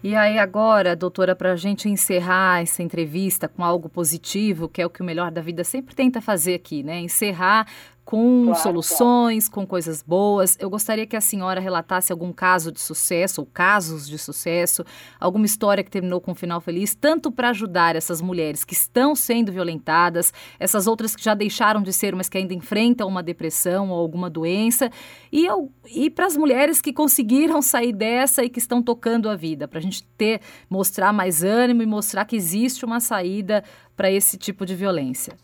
E 0.03 0.15
aí 0.17 0.38
agora, 0.38 0.97
doutora, 0.97 1.34
para 1.34 1.53
a 1.53 1.56
gente 1.56 1.88
encerrar 1.88 2.62
essa 2.62 2.84
entrevista 2.84 3.47
com 3.47 3.63
algo 3.63 3.88
positivo, 3.88 4.67
que 4.67 4.82
é 4.82 4.86
o 4.86 4.89
que 4.89 5.01
o 5.01 5.06
Melhor 5.06 5.32
da 5.32 5.39
Vida 5.39 5.63
sempre 5.63 5.95
tenta 5.95 6.19
fazer 6.19 6.56
aqui, 6.56 6.84
né? 6.84 6.99
Encerrar 6.99 7.65
com 8.05 8.45
claro, 8.45 8.61
soluções, 8.61 9.47
claro. 9.47 9.61
com 9.61 9.67
coisas 9.67 10.01
boas. 10.01 10.57
Eu 10.59 10.69
gostaria 10.69 11.05
que 11.05 11.15
a 11.15 11.21
senhora 11.21 11.59
relatasse 11.61 12.11
algum 12.11 12.33
caso 12.33 12.71
de 12.71 12.81
sucesso, 12.81 13.41
ou 13.41 13.47
casos 13.47 14.07
de 14.07 14.17
sucesso, 14.17 14.85
alguma 15.19 15.45
história 15.45 15.83
que 15.83 15.89
terminou 15.89 16.19
com 16.19 16.31
um 16.31 16.35
final 16.35 16.59
feliz, 16.59 16.93
tanto 16.93 17.31
para 17.31 17.49
ajudar 17.49 17.95
essas 17.95 18.21
mulheres 18.21 18.63
que 18.63 18.73
estão 18.73 19.15
sendo 19.15 19.51
violentadas, 19.51 20.33
essas 20.59 20.85
outras 20.85 21.15
que 21.15 21.23
já 21.23 21.33
deixaram 21.33 21.81
de 21.81 21.93
ser, 21.93 22.15
mas 22.15 22.27
que 22.27 22.37
ainda 22.37 22.53
enfrentam 22.53 23.07
uma 23.07 23.23
depressão 23.23 23.89
ou 23.89 23.99
alguma 23.99 24.29
doença, 24.29 24.89
e, 25.31 25.47
e 25.89 26.09
para 26.09 26.25
as 26.25 26.35
mulheres 26.35 26.81
que 26.81 26.91
conseguiram 26.91 27.61
sair 27.63 27.93
dessa 27.93 28.43
e 28.43 28.49
que 28.49 28.59
estão 28.59 28.83
tocando 28.83 29.29
a 29.29 29.35
vida, 29.35 29.67
para 29.67 29.79
a 29.79 29.81
gente 29.81 30.03
ter, 30.17 30.41
mostrar 30.69 31.13
mais 31.13 31.43
ânimo 31.43 31.81
e 31.81 31.85
mostrar 31.85 32.25
que 32.25 32.35
existe 32.35 32.83
uma 32.83 32.99
saída 32.99 33.63
para 33.95 34.11
esse 34.11 34.37
tipo 34.37 34.65
de 34.65 34.75
violência. 34.75 35.37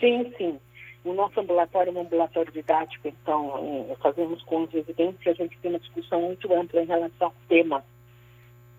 Sim, 0.00 0.32
sim. 0.36 0.58
O 1.04 1.14
nosso 1.14 1.40
ambulatório 1.40 1.90
é 1.90 1.92
um 1.98 2.02
ambulatório 2.02 2.52
didático, 2.52 3.08
então 3.08 3.86
é, 3.90 3.96
fazemos 3.96 4.42
com 4.42 4.64
os 4.64 4.70
residentes 4.70 5.24
e 5.24 5.30
a 5.30 5.34
gente 5.34 5.58
tem 5.58 5.70
uma 5.70 5.80
discussão 5.80 6.20
muito 6.20 6.52
ampla 6.52 6.82
em 6.82 6.86
relação 6.86 7.28
ao 7.28 7.34
tema. 7.48 7.84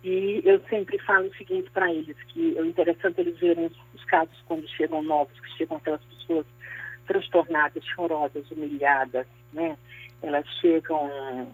E 0.04 0.42
eu 0.44 0.60
sempre 0.70 0.98
falo 1.00 1.28
o 1.28 1.36
seguinte 1.36 1.70
para 1.72 1.92
eles, 1.92 2.18
que 2.30 2.58
é 2.58 2.62
interessante 2.66 3.22
eles 3.22 3.40
verem 3.40 3.66
os, 3.68 3.78
os 3.94 4.04
casos 4.06 4.36
quando 4.48 4.68
chegam 4.70 5.02
novos, 5.02 5.40
que 5.40 5.58
chegam 5.58 5.78
aquelas 5.78 6.04
pessoas 6.06 6.46
transtornadas, 7.08 7.84
chorosas, 7.86 8.50
humilhadas, 8.52 9.28
né? 9.54 9.78
Elas 10.22 10.46
chegam 10.60 11.10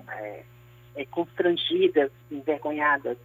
é, 0.10 1.06
constrangidas, 1.12 2.12
envergonhadas, 2.32 3.18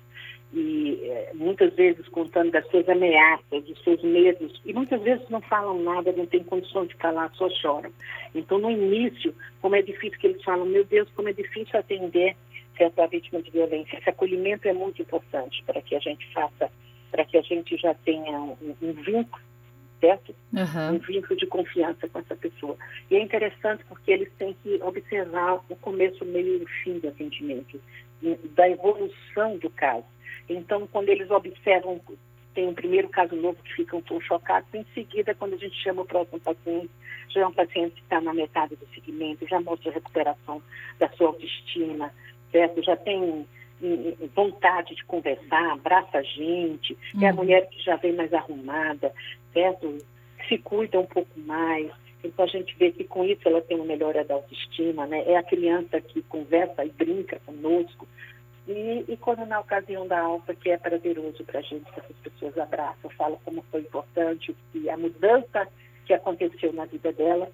e 0.53 1.01
é, 1.05 1.33
muitas 1.35 1.73
vezes 1.75 2.07
contando 2.09 2.51
das 2.51 2.67
suas 2.69 2.87
ameaças, 2.89 3.65
dos 3.65 3.83
seus 3.83 4.03
medos, 4.03 4.61
e 4.65 4.73
muitas 4.73 5.01
vezes 5.03 5.27
não 5.31 5.41
falam 5.41 5.83
nada, 5.83 6.13
não 6.13 6.27
têm 6.27 6.45
condição 6.45 6.85
de 6.85 6.95
falar, 6.97 7.31
só 7.35 7.49
choram. 7.49 7.91
Então, 8.35 8.59
no 8.59 8.71
início, 8.71 9.35
como 9.61 9.77
é 9.77 9.83
difícil 9.83 10.19
que 10.19 10.27
eles 10.27 10.43
falam, 10.43 10.67
meu 10.67 10.85
Deus, 10.85 11.09
como 11.17 11.29
é 11.29 11.33
difícil 11.33 11.79
atender 11.79 12.37
certa 12.77 13.07
vítima 13.07 13.41
de 13.43 13.51
violência. 13.51 13.99
Esse 13.99 14.11
acolhimento 14.11 14.67
é 14.67 14.73
muito 14.73 15.01
importante 15.01 15.63
para 15.65 15.81
que 15.81 15.95
a 15.95 16.01
gente 16.01 16.31
faça, 16.33 16.71
para 17.11 17.25
que 17.25 17.37
a 17.37 17.43
gente 17.43 17.77
já 17.77 17.95
tenha 17.95 18.39
um, 18.39 18.57
um 18.83 18.93
vínculo, 18.93 19.43
certo? 20.01 20.35
Uhum. 20.53 20.97
Um 20.97 20.99
vínculo 20.99 21.37
de 21.39 21.47
confiança 21.47 22.09
com 22.09 22.19
essa 22.19 22.35
pessoa. 22.35 22.77
E 23.11 23.17
é 23.17 23.23
interessante 23.23 23.85
porque 23.89 24.11
eles 24.11 24.31
têm 24.39 24.57
que 24.63 24.83
observar 24.83 25.63
o 25.69 25.77
começo, 25.77 26.25
o 26.25 26.27
meio 26.27 26.61
e 26.61 26.63
o 26.63 26.69
fim 26.83 26.99
do 26.99 27.09
atendimento, 27.09 27.81
da 28.55 28.69
evolução 28.69 29.57
do 29.59 29.71
caso. 29.71 30.05
Então, 30.53 30.87
quando 30.87 31.09
eles 31.09 31.31
observam, 31.31 32.01
tem 32.55 32.69
um 32.69 32.75
primeiro 32.75 33.09
caso 33.09 33.35
novo 33.35 33.59
que 33.63 33.75
ficam 33.75 34.01
tão 34.03 34.21
chocados, 34.21 34.69
em 34.75 34.85
seguida, 34.95 35.35
quando 35.35 35.55
a 35.55 35.59
gente 35.59 35.75
chama 35.83 36.03
o 36.03 36.07
próximo 36.07 36.41
paciente, 36.41 36.91
já 37.29 37.41
é 37.41 37.47
um 37.47 37.53
paciente 37.53 37.95
que 37.95 38.03
está 38.03 38.21
na 38.21 38.35
metade 38.35 38.77
do 38.77 38.87
segmento, 38.95 39.49
já 39.49 39.61
mostra 39.61 39.91
a 39.91 39.95
recuperação 39.95 40.63
da 40.99 41.09
sua 41.11 41.29
autoestima, 41.29 42.13
certo? 42.51 42.83
Já 42.83 42.97
tem 42.97 43.21
hum, 43.21 43.47
hum, 43.83 44.15
vontade 44.35 44.95
de 44.95 45.05
conversar, 45.05 45.73
abraça 45.73 46.19
a 46.19 46.23
gente, 46.23 46.97
uhum. 47.15 47.23
é 47.23 47.29
a 47.29 47.31
uhum. 47.31 47.37
mulher 47.37 47.69
que 47.69 47.83
já 47.83 47.97
vem 47.97 48.13
mais 48.13 48.33
arrumada, 48.33 49.13
certo? 49.53 49.99
Se 50.49 50.59
cuida 50.59 51.01
um 51.01 51.07
pouco 51.07 51.41
mais. 51.41 51.91
Então 52.23 52.45
a 52.45 52.49
gente 52.49 52.77
vê 52.77 52.93
que 52.93 53.05
com 53.05 53.25
isso 53.25 53.41
ela 53.47 53.61
tem 53.63 53.77
uma 53.77 53.87
melhora 53.87 54.25
da 54.25 54.35
autoestima, 54.35 55.07
né? 55.07 55.25
É 55.27 55.37
a 55.37 55.43
criança 55.43 56.01
que 56.01 56.23
conversa 56.23 56.85
e 56.85 56.91
brinca 56.91 57.41
conosco, 57.45 58.07
e, 58.67 59.05
e, 59.09 59.17
quando 59.17 59.45
na 59.45 59.61
ocasião 59.61 60.07
da 60.07 60.21
alta, 60.21 60.55
que 60.55 60.71
é 60.71 60.79
prazeroso 60.79 61.43
para 61.45 61.59
a 61.59 61.63
gente, 61.63 61.91
que 61.91 62.01
essas 62.01 62.17
pessoas 62.19 62.57
abraçam, 62.59 63.11
falam 63.11 63.39
como 63.45 63.65
foi 63.71 63.81
importante, 63.81 64.55
e 64.75 64.89
a 64.89 64.97
mudança 64.97 65.67
que 66.07 66.15
aconteceu 66.15 66.73
na 66.73 66.85
vida 66.85 67.13
dela. 67.13 67.51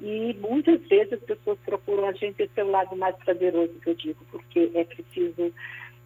E 0.00 0.34
muitas 0.40 0.80
vezes 0.86 1.14
as 1.14 1.20
pessoas 1.20 1.58
procuram 1.64 2.06
a 2.06 2.12
gente 2.12 2.42
esse 2.42 2.60
é 2.60 2.64
o 2.64 2.70
lado 2.70 2.94
mais 2.96 3.16
prazeroso 3.16 3.72
que 3.80 3.90
eu 3.90 3.94
digo, 3.94 4.24
porque 4.30 4.70
é 4.74 4.84
preciso 4.84 5.52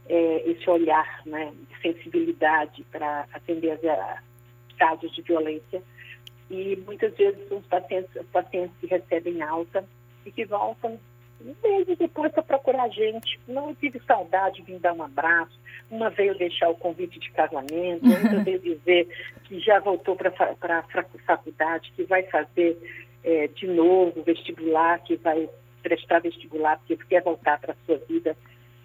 é, 0.09 0.51
esse 0.51 0.69
olhar 0.71 1.23
né, 1.27 1.53
de 1.69 1.81
sensibilidade 1.81 2.85
para 2.93 3.27
atender 3.33 3.73
as, 3.73 4.23
casos 4.79 5.13
de 5.13 5.23
violência 5.23 5.83
e 6.49 6.77
muitas 6.87 7.15
vezes 7.17 7.51
os 7.51 7.67
pacientes, 7.67 8.11
os 8.15 8.27
pacientes 8.29 8.75
que 8.81 8.87
recebem 8.87 9.43
alta 9.43 9.85
e 10.25 10.31
que 10.31 10.45
voltam 10.47 10.99
meses 11.41 11.99
depois 11.99 12.33
para 12.33 12.43
procurar 12.43 12.85
a 12.85 12.89
gente. 12.89 13.39
Não 13.47 13.75
tive 13.75 14.01
saudade 14.07 14.57
de 14.57 14.63
vir 14.63 14.79
dar 14.79 14.93
um 14.93 15.03
abraço. 15.03 15.59
Uma 15.91 16.11
veio 16.11 16.37
deixar 16.37 16.69
o 16.69 16.75
convite 16.75 17.19
de 17.19 17.31
casamento, 17.31 18.05
outra 18.09 18.43
veio 18.43 18.59
dizer 18.59 19.09
que 19.45 19.59
já 19.61 19.81
voltou 19.81 20.17
para 20.17 20.31
a 20.31 20.83
faculdade, 21.27 21.93
que 21.97 22.05
vai 22.05 22.23
fazer 22.25 22.77
é, 23.25 23.49
de 23.49 23.67
novo 23.67 24.23
vestibular, 24.23 25.03
que 25.03 25.17
vai 25.17 25.49
prestar 25.83 26.21
vestibular, 26.21 26.79
porque 26.79 26.97
quer 27.09 27.23
voltar 27.23 27.59
para 27.59 27.73
a 27.73 27.77
sua 27.87 27.99
vida 28.09 28.37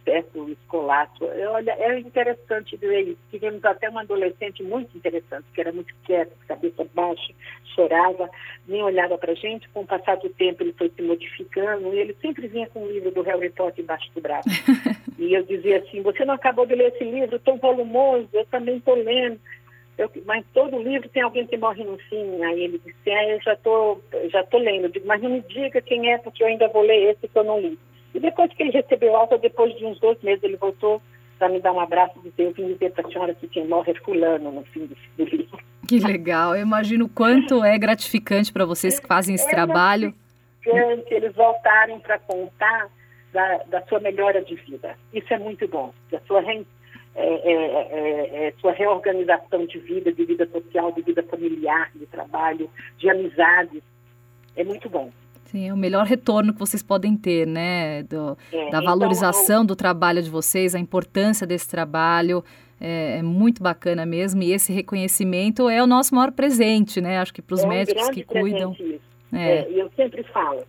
perto 0.03 0.49
escolar. 0.49 1.11
Olha, 1.21 1.71
é 1.71 1.99
interessante 1.99 2.75
ver 2.77 3.01
isso. 3.01 3.19
Tivemos 3.31 3.63
até 3.63 3.89
uma 3.89 4.01
adolescente 4.01 4.63
muito 4.63 4.95
interessante, 4.97 5.45
que 5.53 5.61
era 5.61 5.71
muito 5.71 5.93
quieta, 6.05 6.31
cabeça 6.47 6.85
baixa, 6.93 7.33
chorava, 7.75 8.29
nem 8.67 8.83
olhava 8.83 9.17
para 9.17 9.31
a 9.31 9.35
gente. 9.35 9.67
Com 9.69 9.81
o 9.81 9.87
passar 9.87 10.17
do 10.17 10.29
tempo, 10.29 10.63
ele 10.63 10.73
foi 10.73 10.89
se 10.89 11.01
modificando 11.01 11.93
e 11.93 11.99
ele 11.99 12.15
sempre 12.21 12.47
vinha 12.47 12.67
com 12.67 12.83
um 12.83 12.87
livro 12.87 13.11
do 13.11 13.21
Harry 13.21 13.49
Potter 13.49 13.83
embaixo 13.83 14.09
do 14.13 14.21
braço. 14.21 14.49
e 15.17 15.33
eu 15.33 15.43
dizia 15.43 15.77
assim: 15.77 16.01
Você 16.01 16.25
não 16.25 16.35
acabou 16.35 16.65
de 16.65 16.75
ler 16.75 16.93
esse 16.93 17.03
livro 17.03 17.39
tão 17.39 17.57
volumoso? 17.57 18.29
Eu 18.33 18.45
também 18.45 18.77
estou 18.77 18.95
lendo. 18.95 19.39
Eu, 19.97 20.09
mas 20.25 20.43
todo 20.53 20.81
livro 20.81 21.07
tem 21.09 21.21
alguém 21.21 21.45
que 21.45 21.55
morre 21.57 21.83
no 21.83 21.97
fim. 21.97 22.43
Aí 22.43 22.63
ele 22.63 22.81
disse: 22.83 23.11
ah, 23.11 23.29
Eu 23.29 23.41
já 23.41 23.53
estou 23.53 24.01
já 24.31 24.43
tô 24.43 24.57
lendo. 24.57 24.85
Eu 24.85 24.89
digo, 24.89 25.07
mas 25.07 25.21
não 25.21 25.29
me 25.29 25.41
diga 25.41 25.81
quem 25.81 26.11
é, 26.11 26.17
porque 26.17 26.43
eu 26.43 26.47
ainda 26.47 26.67
vou 26.67 26.81
ler 26.81 27.11
esse 27.11 27.27
que 27.27 27.37
eu 27.37 27.43
não 27.43 27.59
li. 27.59 27.77
E 28.13 28.19
depois 28.19 28.51
que 28.53 28.63
ele 28.63 28.71
recebeu 28.71 29.15
alta, 29.15 29.37
depois 29.37 29.75
de 29.75 29.85
uns 29.85 29.99
dois 29.99 30.21
meses, 30.21 30.43
ele 30.43 30.57
voltou 30.57 31.01
para 31.39 31.49
me 31.49 31.59
dar 31.59 31.71
um 31.71 31.79
abraço 31.79 32.13
e 32.19 32.29
dizer, 32.29 32.43
eu 32.43 32.53
vim 32.53 32.73
dizer 32.73 32.91
para 32.91 33.07
a 33.07 33.11
senhora 33.11 33.33
que 33.33 33.47
quem 33.47 33.67
morre 33.67 33.91
é 33.91 33.95
fulano 33.95 34.51
no 34.51 34.63
fim 34.65 34.89
do, 35.17 35.23
livro. 35.25 35.59
Que 35.85 35.99
legal, 35.99 36.55
eu 36.55 36.61
imagino 36.61 37.09
quanto 37.09 37.61
é 37.61 37.77
gratificante 37.77 38.53
para 38.53 38.63
vocês 38.63 38.99
que 39.01 39.05
fazem 39.05 39.35
esse 39.35 39.45
é 39.45 39.49
trabalho. 39.49 40.13
Gratificante 40.63 41.13
eles 41.13 41.35
voltarem 41.35 41.99
para 41.99 42.17
contar 42.19 42.89
da, 43.33 43.57
da, 43.63 43.81
sua 43.87 43.99
melhora 43.99 44.41
de 44.41 44.55
vida. 44.55 44.95
Isso 45.11 45.33
é 45.33 45.37
muito 45.37 45.67
bom. 45.67 45.93
Da 46.09 46.21
sua, 46.21 46.39
re, 46.39 46.65
é, 47.15 47.25
é, 47.25 47.53
é, 47.53 48.47
é, 48.47 48.53
sua 48.61 48.71
reorganização 48.71 49.65
de 49.65 49.77
vida, 49.79 50.13
de 50.13 50.23
vida 50.23 50.47
social, 50.47 50.91
de 50.93 51.01
vida 51.01 51.21
familiar, 51.23 51.91
de 51.93 52.05
trabalho, 52.05 52.69
de 52.97 53.09
amizades. 53.09 53.83
É 54.55 54.63
muito 54.63 54.89
bom. 54.89 55.11
Sim, 55.53 55.69
é 55.69 55.73
o 55.73 55.77
melhor 55.77 56.03
retorno 56.07 56.51
que 56.51 56.57
vocês 56.57 56.81
podem 56.81 57.15
ter, 57.15 57.45
né? 57.45 58.01
Do, 58.01 58.35
é, 58.51 58.57
da 58.57 58.79
então, 58.79 58.83
valorização 58.85 59.57
então, 59.57 59.65
do 59.67 59.75
trabalho 59.75 60.19
de 60.19 60.27
vocês, 60.27 60.73
a 60.73 60.79
importância 60.79 61.45
desse 61.45 61.69
trabalho. 61.69 62.43
É, 62.81 63.19
é, 63.19 63.21
muito 63.21 63.61
bacana 63.61 64.03
mesmo. 64.03 64.41
E 64.41 64.51
esse 64.51 64.73
reconhecimento 64.73 65.69
é 65.69 65.81
o 65.81 65.85
nosso 65.85 66.15
maior 66.15 66.31
presente, 66.31 66.99
né? 66.99 67.19
Acho 67.19 67.31
que 67.31 67.41
para 67.41 67.53
os 67.53 67.63
é 67.63 67.67
médicos 67.67 68.07
um 68.07 68.11
que 68.11 68.23
cuidam. 68.23 68.75
Isso. 68.79 68.99
É. 69.31 69.59
é. 69.59 69.71
E 69.71 69.79
eu 69.79 69.91
sempre 69.95 70.23
falo, 70.23 70.63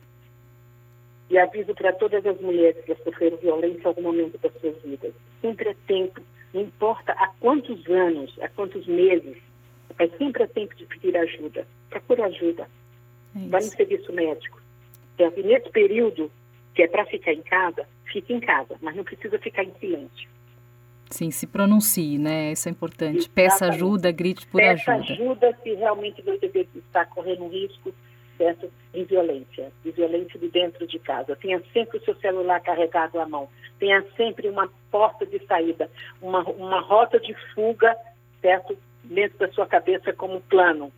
e 1.30 1.38
aviso 1.38 1.74
para 1.74 1.90
todas 1.94 2.24
as 2.26 2.38
mulheres 2.38 2.84
que 2.84 2.94
sofreram 2.96 3.38
violência 3.38 3.80
em 3.80 3.86
algum 3.86 4.02
momento 4.02 4.36
das 4.36 4.52
suas 4.60 4.76
vidas. 4.82 5.14
Sempre 5.40 5.70
é 5.70 5.76
tempo, 5.86 6.20
não 6.52 6.60
importa 6.60 7.12
há 7.12 7.28
quantos 7.40 7.88
anos, 7.88 8.38
há 8.42 8.50
quantos 8.50 8.86
meses, 8.86 9.38
é 9.98 10.06
sempre 10.18 10.42
é 10.42 10.46
tempo 10.46 10.74
de 10.76 10.84
pedir 10.84 11.16
ajuda. 11.16 11.66
Procure 11.88 12.20
ajuda. 12.20 12.68
É 13.34 13.48
Vai 13.48 13.62
no 13.62 13.68
serviço 13.68 14.12
médico. 14.12 14.63
Então, 15.14 15.32
nesse 15.42 15.70
período, 15.70 16.30
que 16.74 16.82
é 16.82 16.88
para 16.88 17.04
ficar 17.06 17.32
em 17.32 17.42
casa, 17.42 17.86
fique 18.12 18.32
em 18.32 18.40
casa, 18.40 18.76
mas 18.80 18.96
não 18.96 19.04
precisa 19.04 19.38
ficar 19.38 19.64
em 19.64 19.72
silêncio. 19.78 20.28
Sim, 21.10 21.30
se 21.30 21.46
pronuncie, 21.46 22.18
né? 22.18 22.52
Isso 22.52 22.68
é 22.68 22.72
importante. 22.72 23.18
Exatamente. 23.18 23.30
Peça 23.30 23.66
ajuda, 23.66 24.10
grite 24.10 24.46
por 24.46 24.60
Peça 24.60 24.92
ajuda. 24.92 25.06
Peça 25.06 25.22
ajuda 25.22 25.58
se 25.62 25.74
realmente 25.74 26.22
você 26.22 26.66
está 26.76 27.04
correndo 27.04 27.46
risco 27.48 27.94
certo? 28.36 28.70
de 28.92 29.04
violência, 29.04 29.72
de 29.82 29.90
violência 29.90 30.38
de 30.38 30.48
dentro 30.48 30.86
de 30.86 30.98
casa. 30.98 31.36
Tenha 31.36 31.60
sempre 31.72 31.98
o 31.98 32.04
seu 32.04 32.14
celular 32.16 32.60
carregado 32.60 33.18
à 33.18 33.26
mão. 33.26 33.48
Tenha 33.78 34.04
sempre 34.16 34.48
uma 34.48 34.68
porta 34.90 35.26
de 35.26 35.44
saída, 35.46 35.90
uma, 36.22 36.42
uma 36.44 36.80
rota 36.80 37.18
de 37.18 37.34
fuga, 37.54 37.96
certo? 38.40 38.76
Dentro 39.02 39.38
da 39.38 39.52
sua 39.52 39.66
cabeça 39.66 40.12
como 40.12 40.40
plano. 40.42 40.92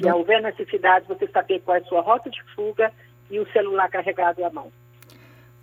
Se 0.00 0.10
houver 0.10 0.42
necessidade, 0.42 1.06
você 1.06 1.28
saber 1.28 1.60
qual 1.60 1.76
é 1.76 1.80
a 1.80 1.84
sua 1.84 2.00
rota 2.00 2.30
de 2.30 2.42
fuga 2.54 2.92
e 3.30 3.38
o 3.38 3.50
celular 3.52 3.88
carregado 3.88 4.44
à 4.44 4.50
mão. 4.50 4.72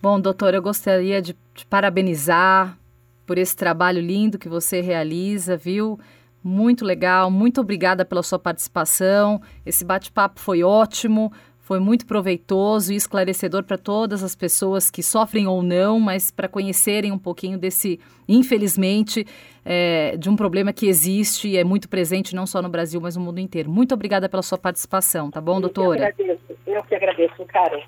Bom, 0.01 0.19
doutor, 0.19 0.53
eu 0.53 0.61
gostaria 0.61 1.21
de 1.21 1.35
te 1.53 1.65
parabenizar 1.65 2.77
por 3.25 3.37
esse 3.37 3.55
trabalho 3.55 3.99
lindo 3.99 4.37
que 4.37 4.47
você 4.47 4.79
realiza, 4.79 5.57
viu? 5.57 5.99
Muito 6.43 6.85
legal, 6.85 7.29
muito 7.29 7.59
obrigada 7.59 8.05
pela 8.05 8.23
sua 8.23 8.39
participação. 8.39 9.41
Esse 9.65 9.83
bate-papo 9.83 10.39
foi 10.39 10.63
ótimo. 10.63 11.33
Foi 11.67 11.81
muito 11.81 12.05
proveitoso 12.05 12.93
e 12.93 12.95
esclarecedor 12.95 13.61
para 13.61 13.77
todas 13.77 14.23
as 14.23 14.33
pessoas 14.33 14.89
que 14.89 15.03
sofrem 15.03 15.47
ou 15.47 15.61
não, 15.61 15.99
mas 15.99 16.31
para 16.31 16.47
conhecerem 16.47 17.11
um 17.11 17.19
pouquinho 17.19 17.57
desse, 17.57 17.99
infelizmente, 18.25 19.27
é, 19.65 20.15
de 20.15 20.29
um 20.29 20.37
problema 20.37 20.71
que 20.71 20.87
existe 20.87 21.49
e 21.49 21.57
é 21.57 21.65
muito 21.65 21.89
presente 21.89 22.33
não 22.33 22.47
só 22.47 22.61
no 22.61 22.69
Brasil, 22.69 23.01
mas 23.01 23.17
no 23.17 23.21
mundo 23.21 23.39
inteiro. 23.39 23.69
Muito 23.69 23.93
obrigada 23.93 24.29
pela 24.29 24.41
sua 24.41 24.57
participação, 24.57 25.29
tá 25.29 25.41
bom, 25.41 25.59
doutora? 25.59 26.07
Eu 26.07 26.13
que 26.13 26.23
agradeço, 26.23 26.59
eu 26.65 26.83
que 26.83 26.95
agradeço, 26.95 27.45
cara. 27.47 27.83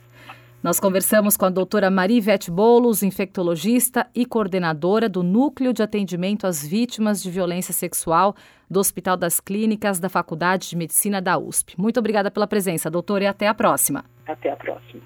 Nós 0.61 0.77
conversamos 0.77 1.37
com 1.37 1.45
a 1.45 1.49
doutora 1.49 1.89
Marivete 1.89 2.51
Boulos, 2.51 3.01
infectologista 3.01 4.05
e 4.13 4.25
coordenadora 4.25 5.07
do 5.07 5.23
Núcleo 5.23 5.71
de 5.71 5.81
Atendimento 5.81 6.45
às 6.45 6.67
Vítimas 6.67 7.23
de 7.23 7.31
Violência 7.31 7.73
Sexual 7.73 8.35
do 8.69 8.77
Hospital 8.77 9.15
das 9.15 9.39
Clínicas 9.39 10.01
da 10.01 10.09
Faculdade 10.09 10.67
de 10.69 10.75
Medicina 10.75 11.21
da 11.21 11.37
USP. 11.37 11.75
Muito 11.77 11.97
obrigada 11.97 12.29
pela 12.29 12.45
presença, 12.45 12.91
doutora, 12.91 13.23
e 13.23 13.27
até 13.27 13.47
a 13.47 13.53
próxima. 13.53 14.03
Até 14.27 14.51
a 14.51 14.57
próxima. 14.57 15.01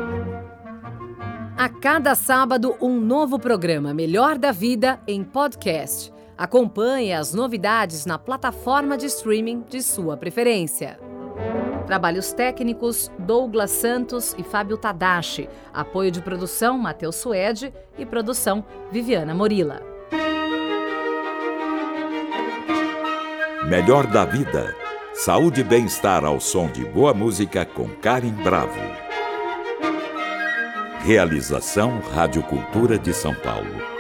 A 1.58 1.70
cada 1.70 2.14
sábado, 2.14 2.76
um 2.82 3.00
novo 3.00 3.38
programa 3.38 3.94
Melhor 3.94 4.36
da 4.36 4.52
Vida 4.52 5.00
em 5.08 5.24
podcast. 5.24 6.12
Acompanhe 6.36 7.14
as 7.14 7.32
novidades 7.32 8.04
na 8.04 8.18
plataforma 8.18 8.94
de 8.94 9.06
streaming 9.06 9.64
de 9.66 9.82
sua 9.82 10.18
preferência. 10.18 11.00
Trabalhos 11.86 12.30
técnicos 12.34 13.10
Douglas 13.18 13.70
Santos 13.70 14.34
e 14.36 14.42
Fábio 14.42 14.76
Tadashi. 14.76 15.48
Apoio 15.72 16.10
de 16.10 16.20
produção 16.20 16.76
Matheus 16.76 17.16
Suede 17.16 17.72
e 17.96 18.04
produção 18.04 18.62
Viviana 18.92 19.34
Morila. 19.34 19.80
Melhor 23.66 24.06
da 24.08 24.26
Vida. 24.26 24.74
Saúde 25.14 25.62
e 25.62 25.64
bem-estar 25.64 26.22
ao 26.22 26.38
som 26.38 26.70
de 26.70 26.84
boa 26.84 27.14
música 27.14 27.64
com 27.64 27.88
Karen 27.88 28.34
Bravo. 28.44 29.05
Realização 31.06 32.00
Rádio 32.00 32.42
Cultura 32.42 32.98
de 32.98 33.14
São 33.14 33.32
Paulo. 33.32 33.95